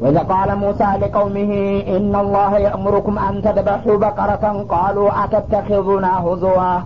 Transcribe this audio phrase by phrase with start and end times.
[0.00, 1.52] وإذا قال موسى لقومه
[1.96, 6.80] إن الله يأمركم أن تذبحوا بقرة قالوا أتتخذنا هزوا.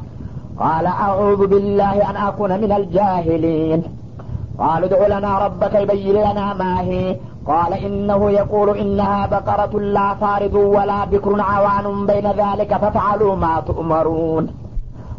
[0.58, 3.82] قال أعوذ بالله أن أكون من الجاهلين.
[4.58, 7.16] قالوا ادع لنا ربك يبين لنا ما هي.
[7.46, 14.44] قال إنه يقول إنها بقرة لا فارض ولا بكر عوان بين ذلك فافعلوا ما تؤمرون.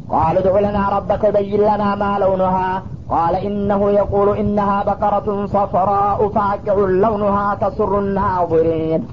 [0.09, 2.83] قال ادع لنا ربك يبين لنا ما لونها.
[3.11, 9.07] قال إنه يقول إنها بقرة صفراء فاقع لونها تسر الناظرين.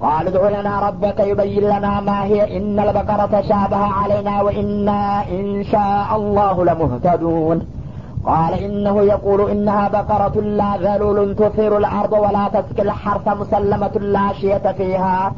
[0.00, 2.56] قال ادع لنا ربك يبين لنا ما هي.
[2.56, 7.66] إن البقرة شابه علينا وإنا إن شاء الله لمهتدون.
[8.26, 14.72] قال إنه يقول إنها بقرة لا ذلول تثير الأرض ولا تسقي الحرث مسلمة لا شية
[14.72, 15.32] فيها.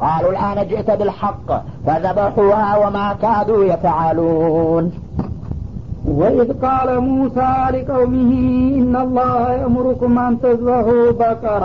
[0.00, 1.48] قالوا الآن جئت بالحق
[1.86, 5.07] فذبحوها وما كادوا يفعلون.
[6.12, 7.38] ወኢዝ ቃለ ሙሳ
[7.74, 8.30] ሊቀውሚሂ
[8.80, 10.86] እናላህ የእምሩኩም አንተዝበሁ
[11.18, 11.64] በቀራ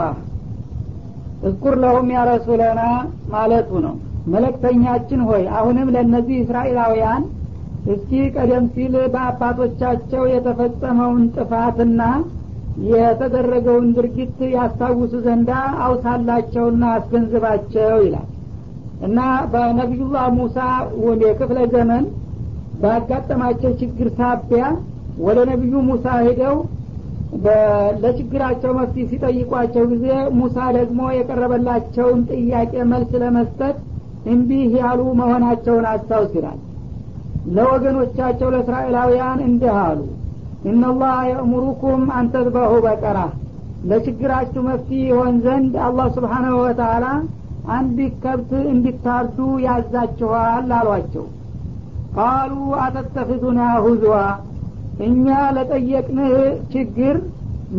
[1.44, 2.82] እዝኩር ለሁም ያረሱለና
[3.34, 3.96] ማለቱ ነው።
[4.34, 7.24] መለክተኛችን ሆይ አሁንም ለነዚህ እስራኤላውያን
[7.94, 12.02] እስኪ ቀደም ሲል በአባቶቻቸው የተፈጸመውን ጥፋትና
[12.92, 15.52] የተደረገውን ድርጊት ያስታውሱ ዘንዳ
[15.86, 18.30] አውሳላቸውና አስገንዝባቸው ይላል።
[19.08, 19.20] እና
[19.54, 20.58] በነቢዩላህ ሙሳ
[21.24, 22.06] የክፍለ ዘመን
[22.82, 24.64] ባጋጠማቸው ችግር ሳቢያ
[25.24, 26.56] ወደ ነቢዩ ሙሳ ሄደው
[28.02, 30.08] ለችግራቸው መፍትሄ ሲጠይቋቸው ጊዜ
[30.40, 33.78] ሙሳ ደግሞ የቀረበላቸውን ጥያቄ መልስ ለመስጠት
[34.34, 36.60] እንዲህ ያሉ መሆናቸውን አስታውስ ይላል
[37.56, 40.02] ለወገኖቻቸው ለእስራኤላውያን እንዲህ አሉ።
[40.70, 43.20] ኢነላህ የእሙሩኩም አንተዝበሁ በቀራ።
[43.90, 47.06] ለችግራችሁ መፍትሄ ይሆን ዘንድ አላህ ስብሓናሁ ወተአላ
[47.76, 51.26] አንድ ከብት እንዲታርዱ ያዛችኋል አሏቸው
[52.16, 54.16] ቃሉ አተተፊዙና ሁዝዋ
[55.06, 55.26] እኛ
[55.56, 56.34] ለጠየቅንህ
[56.74, 57.16] ችግር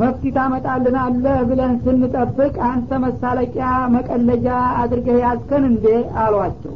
[0.00, 4.46] መፍትሄ ታመጣልናለህ ብለን ስንጠብቅ አንተ መሳለቂያ መቀለጃ
[4.80, 5.86] አድርገህ ያዝከን እንዴ?
[6.22, 6.74] አሏቸው።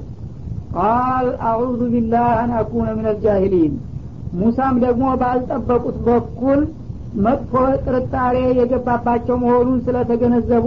[0.74, 3.74] ቃል አዑዙ ቢላህ አን አኩነ ምን አልጃሂሊን
[4.38, 6.60] ሙሳም ደግሞ ባልጠበቁት በኩል
[7.24, 7.52] መጥፎ
[7.84, 10.66] ጥርጣሬ የገባባቸው መሆኑን ስለተገነዘቡ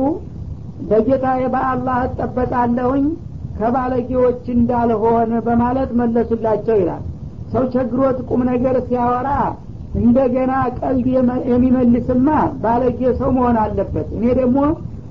[0.89, 3.05] በጌታዬ በአላህ እጠበቃለሁኝ
[3.61, 7.03] ከባለጌዎች እንዳልሆን በማለት መለሱላቸው ይላል።
[7.51, 9.29] ሰው ቸግሮት ቁም ነገር ሲያወራ
[10.01, 11.07] እንደገና ቀልድ
[11.51, 12.27] የሚመልስማ
[12.63, 14.59] ባለጌ ሰው መሆን አለበት። እኔ ደግሞ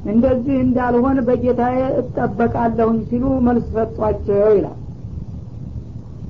[0.06, 4.76] እንደዚህ እንዳልሆን በጌታዬ እጠበቃለሁኝ ሲሉ መልስ ሰጧቸው ይላል።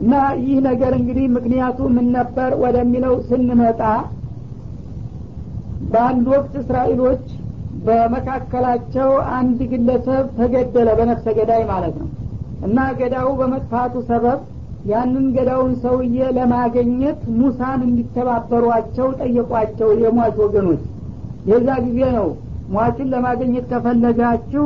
[0.00, 3.80] እና ይህ ነገር እንግዲህ ምክንያቱ ምን ነበር ወደሚለው ስንመጣ
[5.92, 7.24] በአንድ ወቅት እስራኤሎች
[7.86, 12.08] በመካከላቸው አንድ ግለሰብ ተገደለ በነፍሰ ገዳይ ማለት ነው።
[12.66, 14.40] እና ገዳው በመጥፋቱ ሰበብ
[14.90, 20.82] ያንን ገዳውን ሰውዬ ለማገኘት ሙሳን እንዲተባበሯቸው ጠየቋቸው የሟች ወገኖች።
[21.50, 22.28] የዛ ጊዜ ነው
[22.74, 24.64] ሟቹን ለማገኘት ከፈለጋችሁ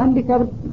[0.00, 0.16] አንድ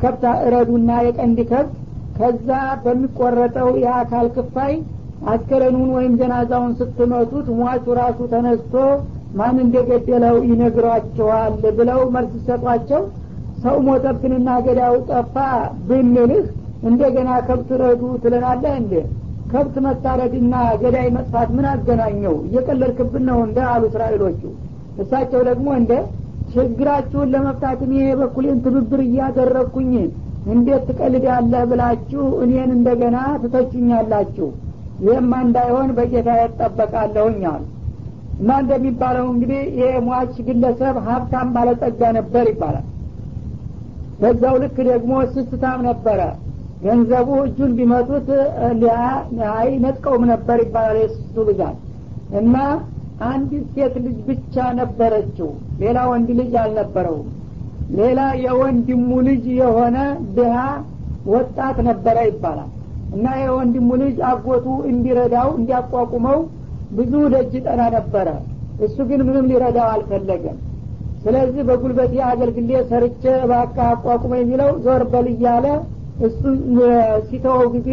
[0.01, 1.73] ከብት እረዱና የቀንድ ከብት
[2.17, 2.49] ከዛ
[2.83, 4.73] በሚቆረጠው የአካል ክፋይ
[5.31, 8.73] አስከሬኑን ወይም ጀናዛውን ስትመቱት ሟቹ ራሱ ተነስቶ
[9.35, 13.01] ማን እንደገደለው ይነግሯቸዋል ብለው መልስ ሲሰጧቸው
[13.63, 15.35] ሰው ሞተብንና ገዳው ጠፋ
[15.87, 16.45] ብንልህ
[16.89, 18.93] እንደገና ከብት ረዱ ትለናለህ እንዴ?
[19.51, 22.35] ከብት መታረድና ገዳይ መጥፋት ምን አገናኘው?
[22.47, 24.41] እየቀለድክብን ነው እንደ አሉ እስራኤሎቹ።
[25.03, 25.91] እሳቸው ደግሞ እንደ
[26.53, 29.93] ችግራችሁን ለመፍታት እኔ የበኩሌን ትብብር እያደረግኩኝ
[30.53, 34.49] እንዴት ትቀልድ ያለህ ብላችሁ እኔን እንደገና ትተቹኛላችሁ?
[35.05, 37.63] ይህማ እንዳይሆን በጌታ ያጠበቃለሁኝ አሉ
[38.39, 42.85] እና እንደሚባለው እንግዲህ ይሄ ሟች ግለሰብ ሀብታም ባለጸጋ ነበር ይባላል።
[44.19, 46.19] በዛው ልክ ደግሞ ስስታም ነበረ።
[46.83, 48.27] ገንዘቡ እጁን ቢመቱት
[49.53, 51.77] አይ ነጥቀውም ነበር ይባላል የስሱ ብዛት።
[52.39, 52.55] እና
[53.25, 55.49] አንዲት ሴት ልጅ ብቻ ነበረችው።
[55.81, 57.27] ሌላ ወንድ ልጅ አልነበረውም።
[57.99, 59.97] ሌላ የወንድሙ ልጅ የሆነ
[60.37, 60.57] ድሃ
[61.33, 62.71] ወጣት ነበረ ይባላል።
[63.15, 66.39] እና የወንድሙ ልጅ አጎቱ እንዲረዳው እንዲያቋቁመው
[66.97, 68.27] ብዙ ደጅ ጠና ነበረ።
[68.85, 70.57] እሱ ግን ምንም ሊረዳው አልፈለገም።
[71.23, 75.65] ስለዚህ በጉልበቴ አገልግሌ ሰርቼ ባካ አቋቁመ የሚለው ዞር በል እያለ
[76.25, 76.41] እሱ
[77.29, 77.89] ሲተወው ጊዜ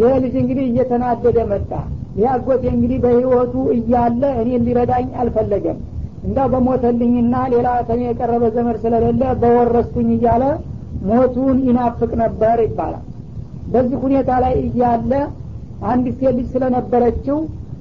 [0.00, 1.70] ይህ ልጅ እንግዲህ እየተናደደ መጣ።
[2.30, 5.78] አጎቴ እንግዲህ በህይወቱ እያለ እኔን ሊረዳኝ አልፈለገም።
[6.24, 10.44] እንዳው በሞተልኝና ሌላ ከኔ የቀረበ ዘመድ ስለሌለ በወረስኩኝ እያለ
[11.08, 13.04] ሞቱን ይናፍቅ ነበር ይባላል።
[13.72, 15.12] በዚህ ሁኔታ ላይ እያለ
[15.90, 17.38] አንድ ሴት ልጅ ስለነበረችው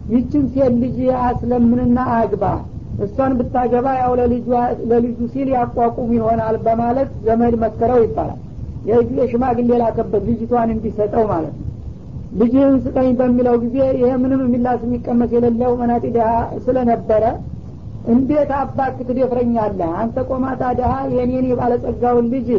[0.09, 2.43] ይችን ሴት ልጅ አስለምንና አግባ።
[3.05, 4.13] እሷን ብታገባ ያው
[4.91, 8.39] ለልጁ ሲል ያቋቁም ይሆናል በማለት ዘመድ መከረው ይባላል።
[8.89, 11.65] የጊዜ ሽማግሌ ላከበት ልጅቷን እንዲሰጠው ማለት ነው።
[12.39, 16.27] ልጅህን ስጠኝ በሚለው ጊዜ ይሄ ምንም የሚላስ የሚቀመስ የሌለው መናጢ ድሀ
[16.65, 17.23] ስለነበረ
[18.13, 19.89] እንዴት አባክ ትደፍረኛለህ?
[20.01, 22.49] አንተ ቆማጣ ድሀ የኔን የባለጸጋውን ልጅ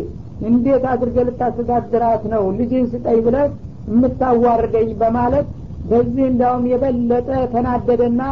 [0.48, 2.44] እንዴት አድርገ ልታስተዳድራት ነው?
[2.58, 3.46] ልጅን ስጠኝ ብለህ
[3.90, 5.46] የምታዋርደኝ በማለት
[5.88, 8.22] በዚህ እንዳውም የበለጠ ተናደደና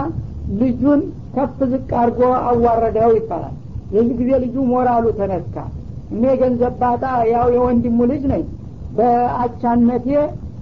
[0.61, 1.01] ልጁን
[1.35, 3.55] ከፍ ዝቅ አድርጎ አዋረደው ይባላል።
[3.95, 5.55] የዚህ ጊዜ ልጁ ሞራሉ ተነካ።
[6.13, 7.03] እኔ ገንዘብ ባጣ
[7.33, 8.45] ያው የወንድሙ ልጅ ነኝ።
[8.99, 10.07] በአቻነቴ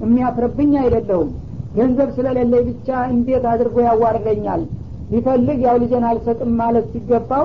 [0.02, 1.30] የሚያፍርብኝ አይደለሁም።
[1.76, 4.62] ገንዘብ ስለሌለኝ ብቻ እንዴት አድርጎ ያዋርደኛል?
[5.10, 7.44] ቢፈልግ ያው ልጅን አልሰጥም ማለት ሲገባው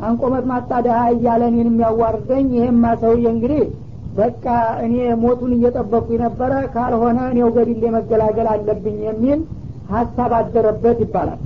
[0.00, 3.62] አንቆመት ማጣደሃ እያለ እኔን የሚያዋርደኝ ይሄማ ሰውዬ እንግዲህ
[4.16, 4.44] በቃ
[4.84, 9.40] እኔ ሞቱን እየጠበቁ ነበረ ካልሆነ እኔው ገድሌ መገላገል አለብኝ የሚል
[9.92, 11.40] ሀሳብ አደረበት ይባላል።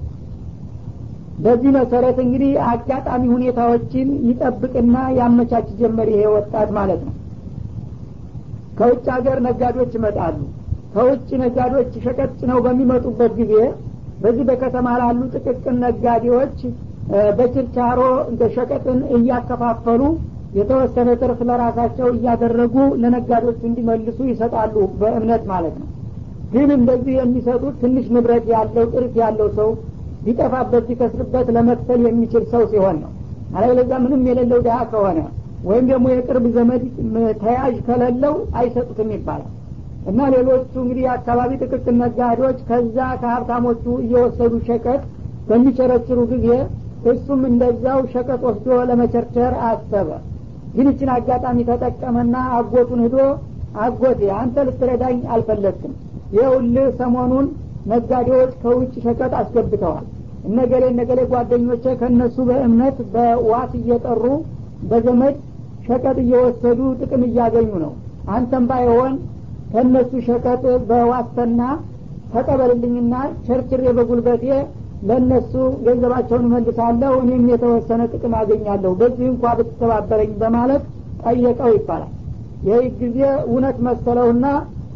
[1.38, 7.14] በዚህ መሰረት እንግዲህ አጋጣሚ ሁኔታዎችን ይጠብቅና ያመቻች ጀመር ይሄ ወጣት ማለት ነው።
[8.78, 10.38] ከውጭ ሀገር ነጋዴዎች ይመጣሉ።
[10.94, 13.54] ከውጭ ነጋዴዎች ሸቀጥ ነው በሚመጡበት ጊዜ
[14.22, 16.58] በዚህ በከተማ ላሉ ጥቅቅን ነጋዴዎች
[17.38, 18.00] በችርቻሮ
[18.54, 20.02] ሸቀጥን እያከፋፈሉ
[20.54, 25.88] የተወሰነ ትርፍ ለራሳቸው እያደረጉ ለነጋዴዎች እንዲመልሱ ይሰጣሉ በእምነት ማለት ነው።
[26.52, 29.70] ግን እንደዚህ የሚሰጡት ትንሽ ንብረት ያለው ጥርት ያለው ሰው
[30.24, 33.10] ቢጠፋበት ቢከስርበት ለመክፈል የሚችል ሰው ሲሆን ነው።
[33.56, 35.18] አለበለዛ ምንም የሌለው ድሀ ከሆነ
[35.64, 36.82] ወይም ደግሞ የቅርብ ዘመድ
[37.42, 39.50] ተያዥ ከሌለው አይሰጡትም ይባላል።
[40.10, 45.00] እና ሌሎቹ እንግዲህ የአካባቢ ጥቅቅን ነጋዴዎች ከዛ ከሀብታሞቹ እየወሰዱ ሸቀጥ
[45.48, 46.48] በሚቸረችሩ ጊዜ
[47.12, 50.08] እሱም እንደዛው ሸቀጥ ወስዶ ለመቸርቸር አሰበ
[50.74, 53.16] ይችን አጋጣሚ ተጠቀመና አጎቱን ሂዶ
[53.82, 55.92] አጎቴ አንተ ልትረዳኝ አልፈለግክም።
[56.34, 57.46] ይኸውልህ ሰሞኑን
[57.90, 60.04] ነጋዴዎች ከውጭ ሸቀጥ አስገብተዋል።
[60.48, 64.22] እነገሌ እነገሌ ጓደኞቼ ከእነሱ በእምነት በዋስ እየጠሩ
[64.90, 65.36] በዘመድ
[65.86, 67.92] ሸቀጥ እየወሰዱ ጥቅም እያገኙ ነው።
[68.34, 69.14] አንተም ባይሆን
[69.72, 71.60] ከእነሱ ሸቀጥ በዋስተና
[72.34, 73.14] ተቀበልልኝና
[73.46, 74.44] ቸርችሬ በጉልበቴ
[75.08, 75.52] ለእነሱ
[75.86, 80.82] ገንዘባቸውን መልሳለሁ እኔም የተወሰነ ጥቅም አገኛለሁ። በዚህ እንኳ ብትተባበረኝ በማለት
[81.24, 82.12] ጠየቀው ይባላል።
[82.68, 84.46] ይህ ጊዜ እውነት መሰለውና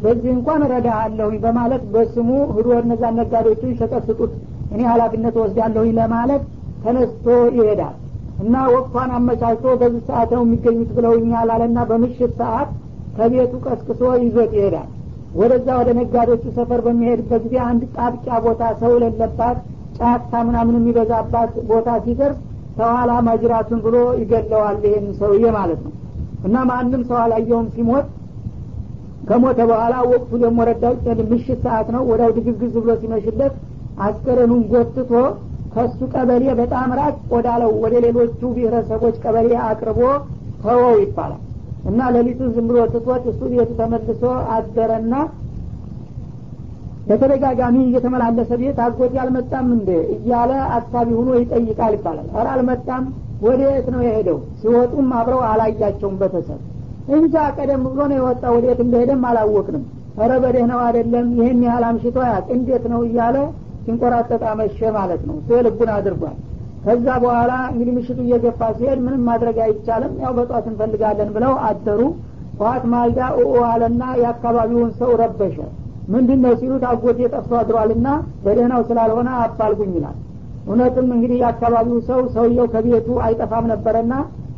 [0.03, 4.31] በዚህ እንኳን ረዳሃለሁኝ በማለት በስሙ ህዶ እነዛ ነጋዴዎችን ሸቀጥ ስጡት
[4.73, 6.43] እኔ ሀላፊነት ወስዳለሁኝ ለማለት
[6.83, 7.95] ተነስቶ ይሄዳል
[8.43, 12.69] እና ወቅቷን አመቻችቶ በዚህ ሰዓት ነው የሚገኙት ብለውኛል አለና በምሽት ሰዓት
[13.17, 14.89] ከቤቱ ቀስቅሶ ይዞት ይሄዳል።
[15.39, 19.57] ወደዛ ወደ ነጋዴዎቹ ሰፈር በሚሄድበት ጊዜ አንድ ጣብቂያ ቦታ ሰው የሌለባት
[19.99, 22.37] ጫታ ምናምን የሚበዛባት ቦታ ሲደርስ
[22.77, 25.93] ተኋላ ማጅራቱን ብሎ ይገለዋል ይህን ሰውዬ ማለት ነው።
[26.47, 28.07] እና ማንም ሰው አላየውም ሲሞት።
[29.29, 30.93] ከሞተ በኋላ ወቅቱ ደግሞ ረዳው
[31.31, 33.55] ምሽት ሰዓት ነው። ወዳው ድግግዝ ብሎ ሲመሽለት
[34.05, 35.11] አስከረኑን ጎትቶ
[35.73, 39.99] ከሱ ቀበሌ በጣም ራቅ ወዳለው ወደ ሌሎቹ ብሔረሰቦች ቀበሌ አቅርቦ
[40.63, 41.41] ተወው ይባላል።
[41.89, 44.23] እና ሌሊቱን ዝም ብሎ ትቶት እሱ ቤቱ ተመልሶ
[44.55, 45.13] አደረና
[47.09, 53.05] በተደጋጋሚ እየተመላለሰ ቤት አጎቴ አልመጣም እንደ እያለ አሳቢ ሁኖ ይጠይቃል ይባላል። ኧረ አልመጣም
[53.41, 53.61] ወደ
[53.93, 54.37] ነው የሄደው?
[54.59, 56.59] ሲወጡም አብረው አላያቸውም በተሰብ።
[57.15, 59.83] እንጃ ቀደም ብሎ ነው የወጣ ወደ የት እንደሄደም አላወቅንም።
[60.19, 63.35] ኧረ በደህናው አይደለም ይህን ያህል አምሽቶ ያቅ እንዴት ነው እያለ
[63.85, 65.35] ሲንቆራጠጣ መሸ ማለት ነው።
[65.65, 66.37] ልቡን አድርጓል።
[66.83, 72.01] ከዛ በኋላ እንግዲህ ምሽቱ እየገፋ ሲሄድ ምንም ማድረግ አይቻልም። ያው በጧት እንፈልጋለን ብለው አደሩ።
[72.57, 75.57] ጠዋት ማልዳ ኡኡ አለና የአካባቢውን ሰው ረበሸ
[76.09, 78.07] ምንድን ነው ሲሉት አጎቴ ጠፍቶ አድሯልና
[78.43, 80.17] በደህናው ስላልሆነ አባልጉኝ ይላል።
[80.65, 84.13] እውነትም እንግዲህ የአካባቢው ሰው ሰውየው ከቤቱ አይጠፋም ነበረና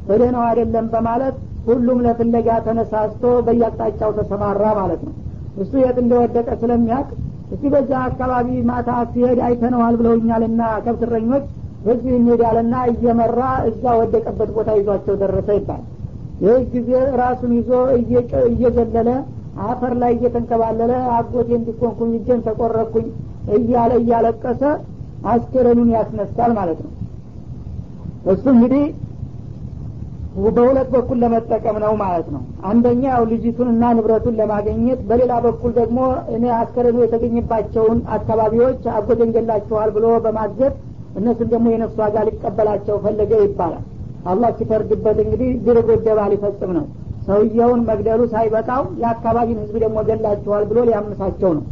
[0.08, 1.36] በደህናው አይደለም በማለት
[1.68, 5.14] ሁሉም ለፍለጋ ተነሳስቶ በየአቅጣጫው ተሰማራ ማለት ነው።
[5.62, 7.10] እሱ የት እንደወደቀ ስለሚያውቅ
[7.54, 11.46] እስቲ በዛ አካባቢ ማታ ሲሄድ አይተነዋል ብለውኛልና ከብትረኞች
[11.86, 15.82] በዚህ እንሄዳለና እየመራ እዛ ወደቀበት ቦታ ይዟቸው ደረሰ ይባል።
[16.44, 16.90] ይህ ጊዜ
[17.22, 17.72] ራሱን ይዞ
[18.52, 19.10] እየዘለለ
[19.66, 23.08] አፈር ላይ እየተንከባለለ አጎቴ እንዲኮንኩኝ እጀን ተቆረኩኝ
[23.56, 24.62] እያለ እያለቀሰ
[25.32, 26.92] አስከሬኑን ያስነሳል ማለት ነው።
[28.32, 28.84] እሱ እንግዲህ
[30.50, 36.00] በሁለት በኩል ለመጠቀም ነው ማለት ነው። አንደኛ ያው ልጅቱንና ንብረቱን ለማግኘት በሌላ በኩል ደግሞ
[36.36, 40.76] እኔ አስከሬኑ የተገኘባቸውን አካባቢዎች አጎቴን ገላችኋል ብሎ በማገት
[41.18, 43.84] እነሱን ደግሞ የነፍሱ ዋጋ ሊቀበላቸው ፈለገ ይባላል።
[44.26, 46.86] አላህ ሲፈርድበት እንግዲህ ድርጎደባ ሊፈጽም ነው
[47.28, 51.66] ሰውየውን መግደሉ ሳይበቃው የአካባቢን ህዝብ ደግሞ ገላችኋል ብሎ ሊያምሳቸው ነው።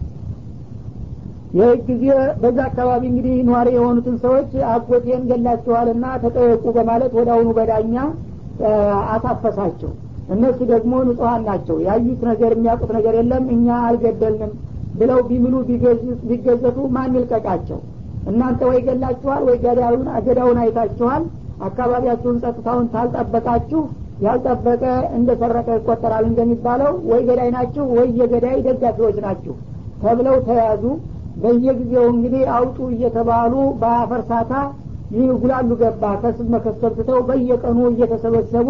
[1.53, 2.03] ይህ ጊዜ
[2.41, 7.95] በዛ አካባቢ እንግዲህ ኗሪ የሆኑትን ሰዎች አጎቴን ገላችኋልና ተጠየቁ በማለት አሁኑ በዳኛ
[9.13, 9.91] አሳፈሳቸው።
[10.33, 14.51] እነሱ ደግሞ ንጹሀን ናቸው። ያዩት ነገር የሚያውቁት ነገር የለም እኛ አልገደልንም
[14.99, 15.55] ብለው ቢምሉ
[16.29, 17.79] ቢገዘቱ ማን ይልቀቃቸው?
[18.29, 19.57] እናንተ ወይ ገላችኋል ወይ
[20.17, 21.23] አገዳውን አይታችኋል።
[21.67, 23.81] አካባቢያችሁን ጸጥታውን ታልጠበቃችሁ
[24.19, 24.83] ያልጠበቀ
[25.17, 29.55] እንደ ሰረቀ ይቆጠራል እንደሚባለው ወይ ገዳይ ናችሁ ወይ የገዳይ ደጋፊዎች ናችሁ
[30.01, 30.83] ተብለው ተያዙ።
[31.43, 34.53] በየጊዜው እንግዲህ አውጡ እየተባሉ በአፈርሳታ
[35.13, 38.67] ይህ ጉላሉ ገባ። ከስብ መከሰብ ትተው በየቀኑ እየተሰበሰቡ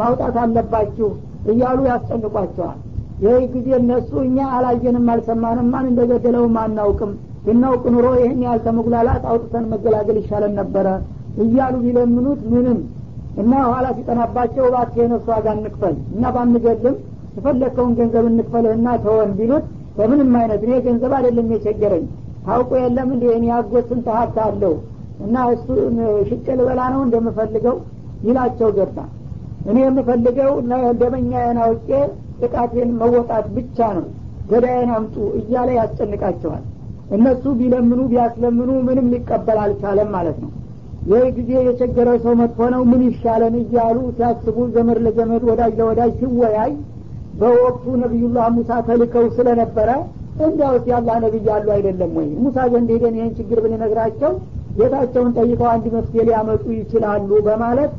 [0.00, 1.08] ማውጣት አለባችሁ
[1.52, 2.78] እያሉ ያስጨንቋቸዋል።
[3.24, 7.12] ይህ ጊዜ እነሱ እኛ አላየንም አልሰማንም ማን እንደገደለውም አናውቅም
[7.46, 10.86] ብናውቅ ኑሮ ይህን ያህል ተመጉላላት አውጥተን መገላገል ይሻለን ነበረ
[11.44, 12.78] እያሉ ቢለምኑት ምንም
[13.38, 16.96] እና ኋላ ሲጠናባቸው እባክህ የነፍስ ዋጋ እንክፈል እና ባንገልም
[17.36, 19.66] የፈለግከውን ገንዘብ እንክፈልህና ተወን ቢሉት
[19.98, 22.04] በምንም አይነት እኔ ገንዘብ አይደለም የቸገረኝ።
[22.44, 24.74] ታውቆ የለም እንዲ እኔ አጎት ስንት ሀብት አለው?
[25.24, 25.66] እና እሱ
[26.28, 27.76] ሽጬ ልበላ ነው እንደምፈልገው
[28.26, 28.96] ይላቸው ገባ።
[29.70, 30.52] እኔ የምፈልገው
[31.00, 31.88] ደመኛዬን አውቄ
[32.40, 34.06] ጥቃቴን መወጣት ብቻ ነው።
[34.50, 36.62] ገዳዬን አምጡ እያለ ያስጨንቃቸዋል።
[37.10, 40.50] እነሱ ቢለምኑ ቢያስለምኑ ምንም ሊቀበል አልቻለም ማለት ነው
[41.08, 46.72] ይህ ጊዜ የቸገረው ሰው መጥፎ ነው ምን ይሻለን እያሉ ሲያስቡ ዘመድ ለዘመድ ወዳጅ ለወዳጅ ሲወያይ
[47.40, 49.90] በወቅቱ ነቢዩላህ ሙሳ ተልከው ስለነበረ
[50.44, 52.28] እንዲያውስ ያላህ ነቢይ ያሉ አይደለም ወይ?
[52.44, 54.32] ሙሳ ዘንድ ሄደን ይህን ችግር ብንነግራቸው
[54.78, 57.92] ጌታቸውን ጠይቀው አንድ መፍትሄ ሊያመጡ ይችላሉ በማለት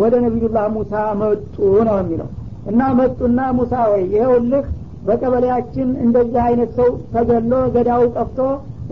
[0.00, 1.54] ወደ ነቢዩላህ ሙሳ መጡ
[1.88, 2.30] ነው የሚለው።
[2.70, 4.64] እና መጡና ሙሳ ወይ ይኸውልህ
[5.06, 8.38] በቀበሌያችን እንደዚህ አይነት ሰው ተገሎ ገዳው ጠፍቶ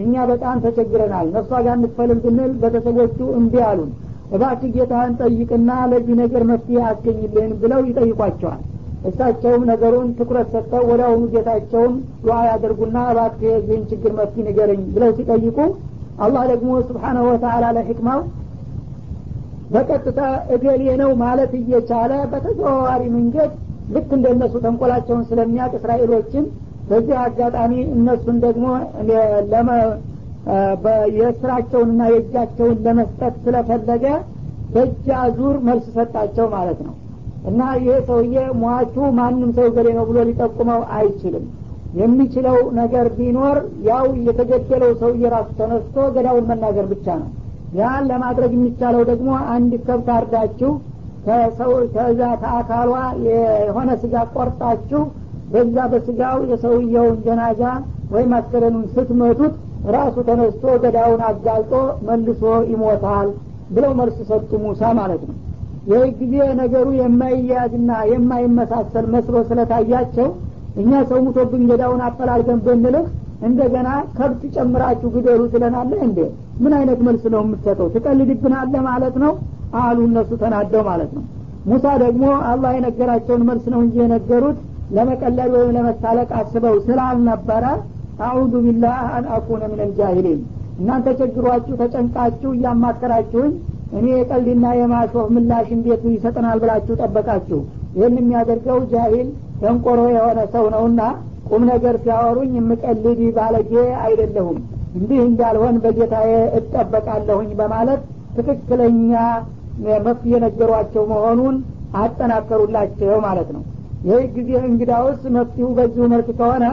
[0.02, 3.90] እኛ በጣም ተቸግረናል። ነፍሷ ጋር እንክፈልል ብንል ቤተሰቦቹ እምቢ አሉን።
[4.34, 8.62] እባክህ ጌታህን ጠይቅና ለዚህ ነገር መፍትሄ አስገኝልን ብለው ይጠይቋቸዋል።
[9.08, 15.58] እሳቸውም ነገሩን ትኩረት ሰጥተው አሁኑ ጌታቸውን ዱዓ ያደርጉና እባክህ የዚህን ችግር መፍትሄ ንገረኝ ብለው ሲጠይቁ
[16.24, 18.20] አላህ ደግሞ ስብሓናሁ ወተአላ ለሕክማው
[19.70, 20.20] በቀጥታ
[20.54, 23.52] እገሌ ነው ማለት እየቻለ በተዘዋዋሪ መንገድ
[23.94, 26.44] ልክ እንደነሱ ተንኮላቸውን ስለሚያውቅ እስራኤሎችን
[26.88, 28.64] በዚህ አጋጣሚ እነሱን ደግሞ
[31.18, 34.04] የስራቸውንና የእጃቸውን ለመስጠት ስለፈለገ
[34.74, 36.94] በእጅ አዙር መልስ ሰጣቸው ማለት ነው።
[37.50, 41.44] እና ይሄ ሰውዬ ሟቹ ማንም ሰው ገሌ ነው ብሎ ሊጠቁመው አይችልም።
[41.98, 43.56] የሚችለው ነገር ቢኖር
[43.88, 47.28] ያው የተገደለው ሰውዬ ራሱ ተነስቶ ገዳውን መናገር ብቻ ነው።
[47.74, 50.72] ያን ለማድረግ የሚቻለው ደግሞ አንድ ከብት አርዳችሁ
[51.94, 52.90] ከዛ ከአካሏ
[53.26, 55.02] የሆነ ስጋ ቆርጣችሁ
[55.52, 57.62] በዛ በስጋው የሰውየውን ጀናዛ
[58.14, 59.54] ወይም አስከሬኑን ስትመቱት
[59.94, 61.72] ራሱ ተነስቶ ገዳውን አጋልጦ
[62.08, 63.28] መልሶ ይሞታል
[63.74, 65.36] ብለው መልስ ሰጡ ሙሳ ማለት ነው።
[65.90, 70.28] ይህ ጊዜ ነገሩ የማይያያዝና የማይመሳሰል መስሎ ስለታያቸው
[70.82, 73.04] እኛ ሰው ሙቶብን ገዳውን አፈላልገን ብንልህ
[73.46, 76.18] እንደገና ከብት ጨምራችሁ ግደሉ ትለናለህ እንዴ?
[76.62, 77.88] ምን አይነት መልስ ነው የምትሰጠው?
[77.94, 79.32] ትቀልድብናለህ ማለት ነው?
[79.80, 81.24] አሉ እነሱ ተናደው ማለት ነው።
[81.66, 84.58] ሙሳ ደግሞ አላህ የነገራቸውን መልስ ነው እንጂ የነገሩት
[84.96, 87.64] ለመቀለድ ወይም ለመሳለቅ አስበው ስላልነበረ
[88.24, 89.80] አዑዙ ቢላህ አን አኩነ ምን
[90.78, 93.52] እናንተ ቸግሯችሁ ተጨንቃችሁ እያማከራችሁኝ
[93.96, 97.58] እኔ የቀልድና የማሾፍ ምላሽ እንዴት ይሰጠናል ብላችሁ ጠበቃችሁ።
[97.96, 99.28] ይህን የሚያደርገው ጃሂል
[99.60, 101.00] ተንቆሮ የሆነ ሰው ነውና
[101.48, 103.72] ቁም ነገር ሲያወሩኝ የምቀልድ ባለጌ
[104.04, 104.58] አይደለሁም።
[104.98, 108.02] እንዲህ እንዳልሆን በጌታዬ እጠበቃለሁኝ በማለት
[108.36, 109.12] ትክክለኛ
[110.02, 111.56] መፍትሄ የነገሯቸው መሆኑን
[111.98, 113.62] አጠናከሩላቸው ማለት ነው
[114.04, 116.64] ይህ ጊዜ እንግዳውስ መፍትሁ በዚሁ መልክ ከሆነ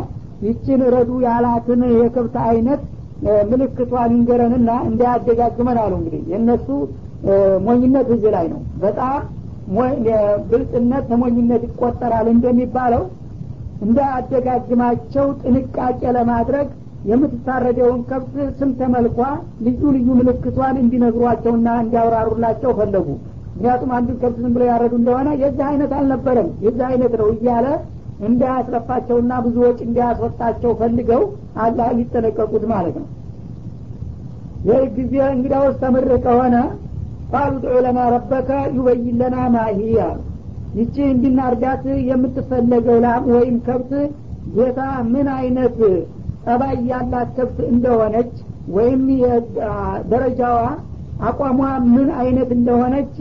[0.45, 2.81] ይችን ረዱ ያላትን የከብት አይነት
[3.49, 6.67] ምልክቷን ይንገረንና እንዳያደጋግመን አሉ እንግዲህ። የእነሱ
[7.65, 9.19] ሞኝነት እዚህ ላይ ነው። በጣም
[10.49, 13.03] ብልጥነት ተሞኝነት ይቆጠራል እንደሚባለው
[13.85, 16.67] እንዳያደጋግማቸው ጥንቃቄ ለማድረግ
[17.09, 19.19] የምትታረደውን ከብት ስም ተመልኳ
[19.65, 23.07] ልዩ ልዩ ምልክቷን እንዲነግሯቸውና እንዲያብራሩላቸው ፈለጉ
[23.61, 27.67] ምክንያቱም አንዱን ከብት ዝም ብለው ያረዱ እንደሆነ የዚህ አይነት አልነበረም። የዚህ አይነት ነው እያለ
[28.27, 31.21] እንዳያስለፋቸውና ብዙ ወጪ እንዳያስወጣቸው ፈልገው
[31.63, 33.07] አላህ ሊጠነቀቁት ማለት ነው።
[34.67, 36.55] ይህ ጊዜ እንግዳውስ ተምር ከሆነ
[37.33, 40.17] ቃሉ ድዑ ለና ረበከ ዩበይን ለና ማሂ አሉ
[40.79, 43.93] ይቺ እንድናርዳት የምትፈለገው ላም ወይም ከብት
[44.55, 44.79] ጌታ
[45.13, 45.77] ምን አይነት
[46.45, 48.33] ጠባይ ያላት ከብት እንደሆነች
[48.75, 49.03] ወይም
[50.11, 50.59] ደረጃዋ
[51.29, 53.15] አቋሟ ምን አይነት እንደሆነች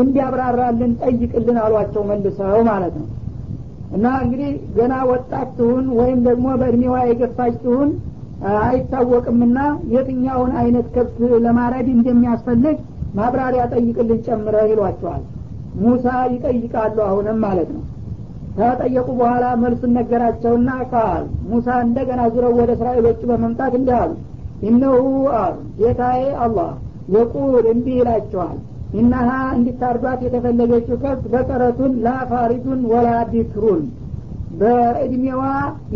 [0.00, 3.08] እንዲያብራራልን ጠይቅልን አሏቸው መልሰው ማለት ነው።
[3.96, 7.90] እና እንግዲህ ገና ወጣት ትሁን ወይም ደግሞ በእድሜዋ የገፋች ትሁን
[8.62, 9.58] አይታወቅምና
[9.92, 12.78] የትኛውን አይነት ከብት ለማረድ እንደሚያስፈልግ
[13.14, 15.22] ማብራሪያ ጠይቅልን ጨምረ ይሏቸዋል።
[15.82, 17.82] ሙሳ ይጠይቃሉ አሁንም ማለት ነው።
[18.58, 24.12] ከጠየቁ በኋላ መልሱን ነገራቸውና ቃል ሙሳ እንደገና ዙረው ወደ እስራኤሎቹ በመምጣት እንዲህ አሉ።
[24.68, 25.00] ኢነሁ
[25.40, 26.70] አሉ ጌታዬ አላህ
[27.14, 28.58] የቁል እንዲህ ይላቸዋል
[28.94, 33.82] ኢነሃ እንዲታርዷት የተፈለገችው ከብት በቀረቱን ላፋሪዱን ወላ ቢክሩን
[34.60, 35.42] በእድሜዋ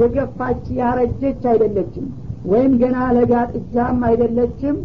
[0.01, 2.07] የገፋች ያረጀች አይደለችም
[2.51, 4.77] ወይም ገና ለጋ ጥጃም አይደለችም።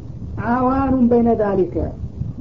[0.49, 1.75] አዋኑን በይነ ዛሊከ።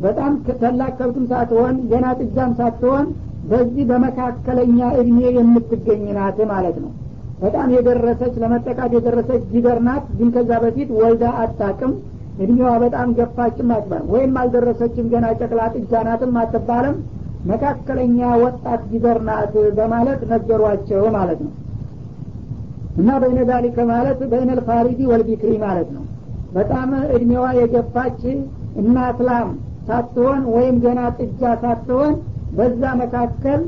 [0.04, 3.06] በጣም ታላቅ ከብትም ሳትሆን ገና ጥጃም ሳትሆን
[3.50, 6.90] በዚህ በመካከለኛ እድሜ የምትገኝ ናት ማለት ነው።
[7.42, 11.92] በጣም የደረሰች ለመጠቃት የደረሰች ጊደር ናት። ግን ከዛ በፊት ወልዳ አታቅም
[12.36, 16.96] እድሜዋ በጣም ገፋችም አትባልም ወይም አልደረሰችም ገና ጨቅላ ጥጃ ናትም አትባልም።
[17.50, 21.52] መካከለኛ ወጣት ጊደር ናት በማለት ነገሯቸው ማለት ነው።
[22.96, 26.04] እና በይነ ዛሊከ ማለት በይነ ልፋሪዲ ወልቢክሪ ማለት ነው።
[26.52, 28.20] በጣም እድሜዋ የገፋች
[28.80, 29.48] እናት ላም
[29.86, 32.12] ሳትሆን ወይም ገና ጥጃ ሳትሆን
[32.58, 33.60] በዛ መካከል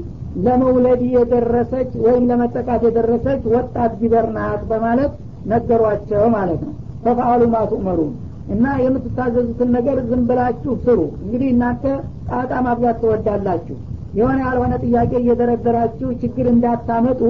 [0.44, 5.12] ለመውለድ የደረሰች ወይም ለመጠቃት የደረሰች ወጣት ጊደር ናት በማለት
[5.47, 8.00] ነገሯቸው ማለት ነው። ተፈአሉ ማቱእመሩ
[8.48, 11.84] እና የምትታዘዙትን ነገር ዝም ብላችሁ ስሩ እንግዲህ እናንተ
[12.30, 13.76] ጣጣ ማብዛት ትወዳላችሁ።
[14.14, 17.20] የሆነ ያልሆነ ጥያቄ እየደረደራችሁ ችግር እንዳታመጡ።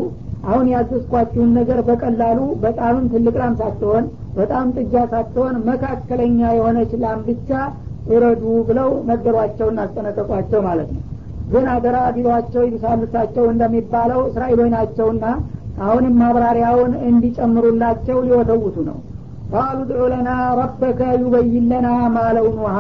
[0.47, 4.04] አሁን ያዘዝኳችሁን ነገር በቀላሉ በጣምም ትልቅ ላም ሳትሆን
[4.37, 7.50] በጣም ጥጃ ሳትሆን መካከለኛ የሆነች ላም ብቻ
[8.09, 11.02] እረዱ ብለው ነገሯቸውና አስጠነቀቋቸው ማለት ነው።
[11.49, 15.25] ግን አደራ ቢሏቸው ይብሳልሳቸው እንደሚባለው እስራኤሎች ናቸውና
[15.85, 18.99] አሁንም ማብራሪያውን እንዲጨምሩላቸው ሊወተውቱ ነው
[19.53, 22.77] ቃሉ ድዑ ለና ረበከ ዩበይን ለና ማለውኑሃ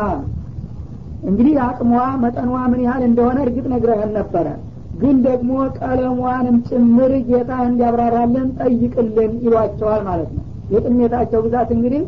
[1.28, 1.90] እንግዲህ አቅሟ
[2.22, 4.46] መጠኗ ምን ያህል እንደሆነ እርግጥ ነግረህን ነበረ።
[5.00, 10.44] ግን ደግሞ ቀለሟንም ጭምር ጌታ እንዲያብራራልን ጠይቅልን ይሏቸዋል ማለት ነው።
[10.74, 12.02] የጥሜታቸው ብዛት እንግዲህ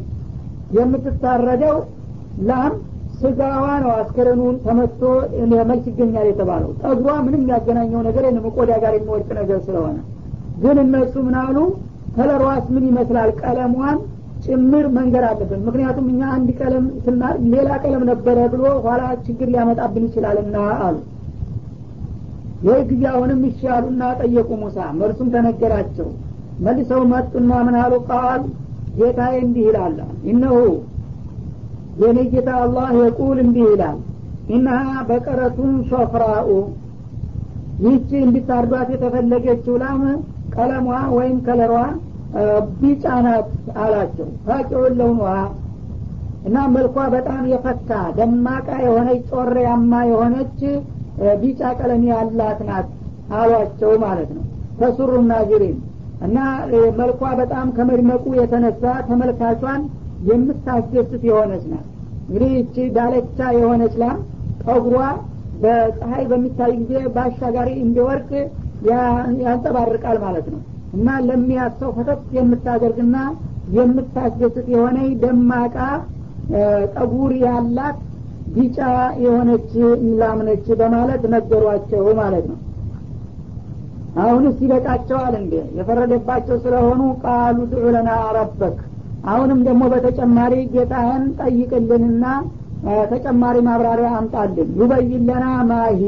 [0.77, 1.77] የምትታረደው
[2.49, 2.73] ላም
[3.21, 5.03] ስጋዋ ነው። አስከረኑን ተመቶ
[5.71, 9.97] መልክ ይገኛል የተባለው። ጠጉሯ ምንም ያገናኘው ነገር የለም። ቆዳ ጋር የሚወድቅ ነገር ስለሆነ።
[10.63, 11.57] ግን እነሱ ምናሉ
[12.17, 13.31] ከለሯስ ምን ይመስላል?
[13.41, 13.97] ቀለሟን
[14.47, 20.05] ጭምር መንገር አለብን። ምክንያቱም እኛ አንድ ቀለም ስናር ሌላ ቀለም ነበረ ብሎ ኋላ ችግር ሊያመጣብን
[20.09, 20.97] ይችላልና አሉ።
[22.67, 26.09] ይህ ጊዜ አሁንም ይሻሉና ጠየቁ ሙሳ። መልሱም ተነገራቸው።
[26.67, 27.95] መልሰው መጡና ምን አሉ?
[28.11, 28.43] ቃል
[28.99, 29.97] ጌታዬ እንዲህ ይላል።
[30.31, 30.57] ኢነሁ
[32.01, 33.99] የኔ ጌታ አላህ የቁል እንዲህ ይላል።
[34.51, 36.49] ኢነሃ በቀረቱን ሶፍራኡ
[37.81, 40.03] ይህቺ እንዲታርዷት የተፈለገችው ላም
[40.55, 40.87] ቀለሟ
[41.17, 41.75] ወይም ከለሯ
[42.81, 43.49] ቢጫ ናት
[43.83, 45.23] አላቸው። ታቂውን ለውኗ
[46.47, 50.59] እና መልኳ በጣም የፈካ ደማቃ የሆነች ጮሬያማ የሆነች
[51.41, 52.89] ቢጫ ቀለም ያላት ናት
[53.37, 54.45] አሏቸው ማለት ነው።
[54.81, 55.77] ተሱሩ ናዚሪን
[56.27, 56.39] እና
[56.99, 59.83] መልኳ በጣም ከመድመቁ የተነሳ ተመልካቿን
[60.29, 61.87] የምታስደስት የሆነች ናት።
[62.29, 64.19] እንግዲህ እቺ ዳለቻ የሆነች ላም
[64.65, 65.01] ጠጉሯ
[65.63, 68.31] በፀሀይ በሚታይ ጊዜ በአሻጋሪ እንዲወርቅ
[69.43, 70.63] ያንጸባርቃል ማለት ነው
[70.97, 73.17] እና ለሚያሰው ፈተት የምታደርግና
[73.77, 75.77] የምታስደስት የሆነ ደማቃ
[76.95, 77.99] ጠጉር ያላት
[78.57, 78.79] ቢጫ
[79.23, 79.71] የሆነች
[80.21, 82.59] ላምነች በማለት ነገሯቸው ማለት ነው።
[84.21, 85.55] አሁንስ ይበቃቸዋል እንዴ?
[85.79, 88.77] የፈረደባቸው ስለሆኑ ቃሉ ድዑ ለና ረበክ።
[89.27, 92.25] አሁንም ደግሞ በተጨማሪ ጌታህን ጠይቅልንና
[93.13, 96.01] ተጨማሪ ማብራሪያ አምጣልን። ዩበይን ለና ማሂ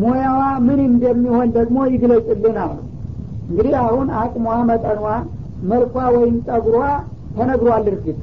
[0.00, 2.78] ሙያዋ ምን እንደሚሆን ደግሞ ይግለጽልን አሉ
[3.48, 4.36] እንግዲህ አሁን አቅሟ
[4.70, 5.02] መጠኗ
[5.68, 6.80] መልኳ ወይም ጠጉሯ
[7.36, 8.18] ተነግሯል እርግጥ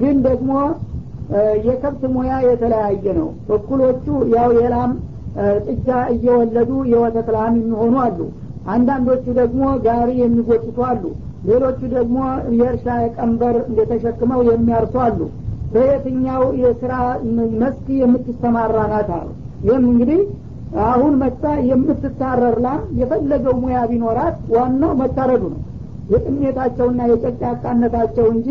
[0.00, 0.52] ግን ደግሞ
[1.66, 4.92] የከብት ሙያ የተለያየ ነው። እኩሎቹ ያው የላም
[5.66, 8.18] ጥጃ እየወለዱ የወተት ላም የሚሆኑ አሉ።
[8.74, 11.02] አንዳንዶቹ ደግሞ ጋሪ የሚጎትቱ አሉ።
[11.48, 12.18] ሌሎቹ ደግሞ
[12.58, 12.86] የእርሻ
[13.16, 15.18] ቀንበር እንደተሸክመው የሚያርሱ አሉ።
[15.72, 16.92] በየትኛው የስራ
[17.60, 19.10] መስክ የምትሰማራ ናት?
[19.18, 19.28] አሉ።
[19.66, 20.20] ይህም እንግዲህ
[20.86, 22.56] አሁን መታ የምትታረር
[23.00, 25.60] የፈለገው ሙያ ቢኖራት ዋናው መታረዱ ነው።
[26.12, 28.48] የጥሜታቸውና የጨጫቃነታቸው እንጂ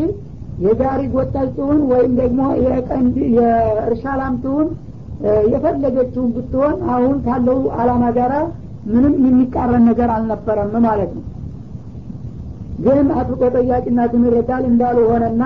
[0.65, 4.67] የጋሪ ጎታች ትሁን ወይም ደግሞ የቀንድ የእርሻ ላም ትሁን
[5.53, 8.33] የፈለገችውን ብትሆን አሁን ካለው አላማ ጋራ
[8.87, 11.23] ምንም የሚቃረን ነገር አልነበረም ማለት ነው።
[12.85, 15.43] ግን አጥብቆ ጠያቂነትን ይረዳል እንዳሉ ሆነና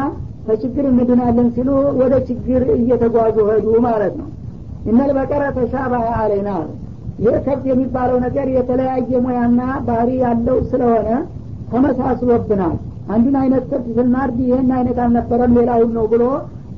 [0.47, 4.27] ከችግር እንድናለን ሲሉ ወደ ችግር እየተጓዙ ሄዱ ማለት ነው
[4.88, 6.50] እነል በቀረ ተሻባህ አለይና
[7.24, 11.08] ይህ ከብት የሚባለው ነገር የተለያየ ሙያና ባህሪ ያለው ስለሆነ
[11.72, 12.76] ተመሳስሎብናል።
[13.13, 16.24] አንዱን አይነት ከብት ስናርድ ይህን አይነት አልነበረም ሌላውን ነው ብሎ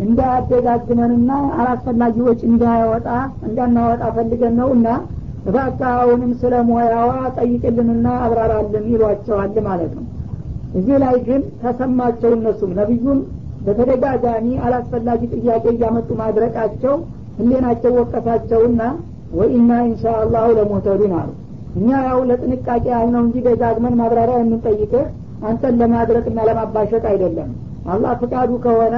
[0.06, 3.08] እንዳያደጋግመንና አላስፈላጊ ወጪ እንዳያወጣ
[3.48, 4.88] እንዳናወጣ ፈልገን ነው እና
[5.48, 10.06] እባክህ አሁንም ስለ ሙያዋ ጠይቅልንና አብራራልን ይሏቸዋል ማለት ነው።
[10.76, 13.20] እዚህ ላይ ግን ተሰማቸው እነሱም። ነቢዩን
[13.66, 16.96] በተደጋጋሚ አላስፈላጊ ጥያቄ እያመጡ ማድረቃቸው
[17.42, 18.82] ህሌናቸው ወቀሳቸውና
[19.38, 21.30] ወኢና ኢንሻ አላሁ ለሙህተዱን አሉ።
[21.80, 25.06] እኛ ያው ለጥንቃቄ ያህል ነው እንጂ ደጋግመን ማብራሪያ የምንጠይቅህ
[25.50, 27.52] አንተን ለማድረቅና ለማባሸቅ አይደለም።
[27.94, 28.96] አላህ ፍቃዱ ከሆነ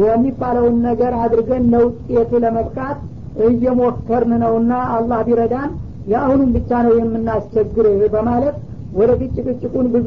[0.00, 2.98] የሚባለውን ነገር አድርገን ለውጤት ለመብቃት
[3.46, 5.70] እየሞከርን ነውና አላህ ቢረዳን
[6.12, 8.56] የአሁኑም ብቻ ነው የምናስቸግር በማለት
[8.98, 10.06] ወደፊት ጭቅጭቁን ብዙ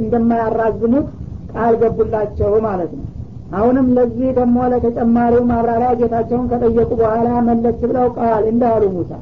[0.00, 1.06] እንደማያራዝሙት
[1.52, 3.06] ቃል ገቡላቸው ማለት ነው
[3.52, 9.12] አሁንም ለዚህ ደግሞ ለተጨማሪው ማብራሪያ ጌታቸውን ከጠየቁ በኋላ መለስ ብለው ቃል እንዳሉ ሙሳ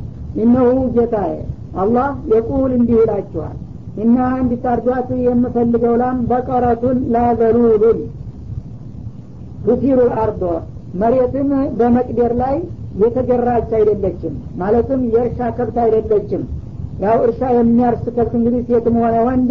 [0.43, 1.35] እነሁ ጌታዬ
[1.83, 3.57] አላህ የቁል እንዲህ ይላችኋል
[4.05, 8.01] እና እንዲታርዷት የምፈልገው ላም በቀረቱን ላዘሉሉን
[9.67, 10.43] ቱሲሩ አርዶ
[10.95, 12.57] መሬትን በመቅደር ላይ
[13.03, 16.43] የተገራች አይደለችም ማለትም የእርሻ ከብት አይደለችም።
[17.01, 19.51] ያው እርሻ የሚያርስ ከብት እንግዲህ ሴትም ሆነ ወንድ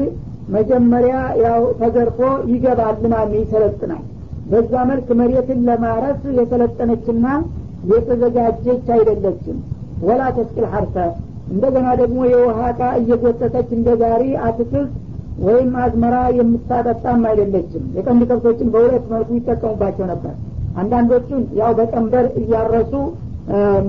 [0.55, 2.19] መጀመሪያ ያው ተገርፎ
[2.51, 2.95] ይገባል
[3.37, 4.03] ይሰለጥናል
[4.45, 7.27] በዛ መልክ መሬትን ለማረስ የሰለጠነችና
[7.91, 9.57] የተዘጋጀች አይደለችም።
[10.05, 10.97] ወላ ተስቅል ሐርተ
[11.51, 14.93] እንደገና ደግሞ የውሃ እቃ እየጎተተች እንደ ጋሪ አትክልት
[15.45, 20.33] ወይም አዝመራ የምታጠጣም አይደለችም። የቀንድ ከብቶችን በሁለት መልኩ ይጠቀሙባቸው ነበር።
[20.81, 22.93] አንዳንዶቹን ያው በቀንበር እያረሱ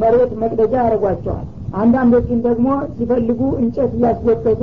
[0.01, 2.67] መሬት መቅደጃ ያደርጓቸዋል። አንዳንዶቹን ደግሞ
[2.97, 4.63] ሲፈልጉ እንጨት እያስጎተቱ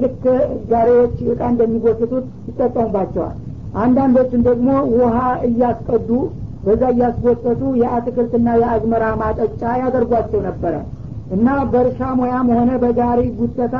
[0.00, 0.22] ልክ
[0.70, 3.36] ጋሪዎች እቃ እንደሚጎትቱት ይጠቀሙባቸዋል
[3.80, 6.08] አንዳንዶቹን ደግሞ ውሃ እያስቀዱ
[6.64, 10.74] በዛ እያስጎተቱ የአትክልትና የአዝመራ ማጠጫ ያደርጓቸው ነበረ።
[11.36, 13.76] እና በእርሻ ሙያም ሆነ በጋሪ ጉተታ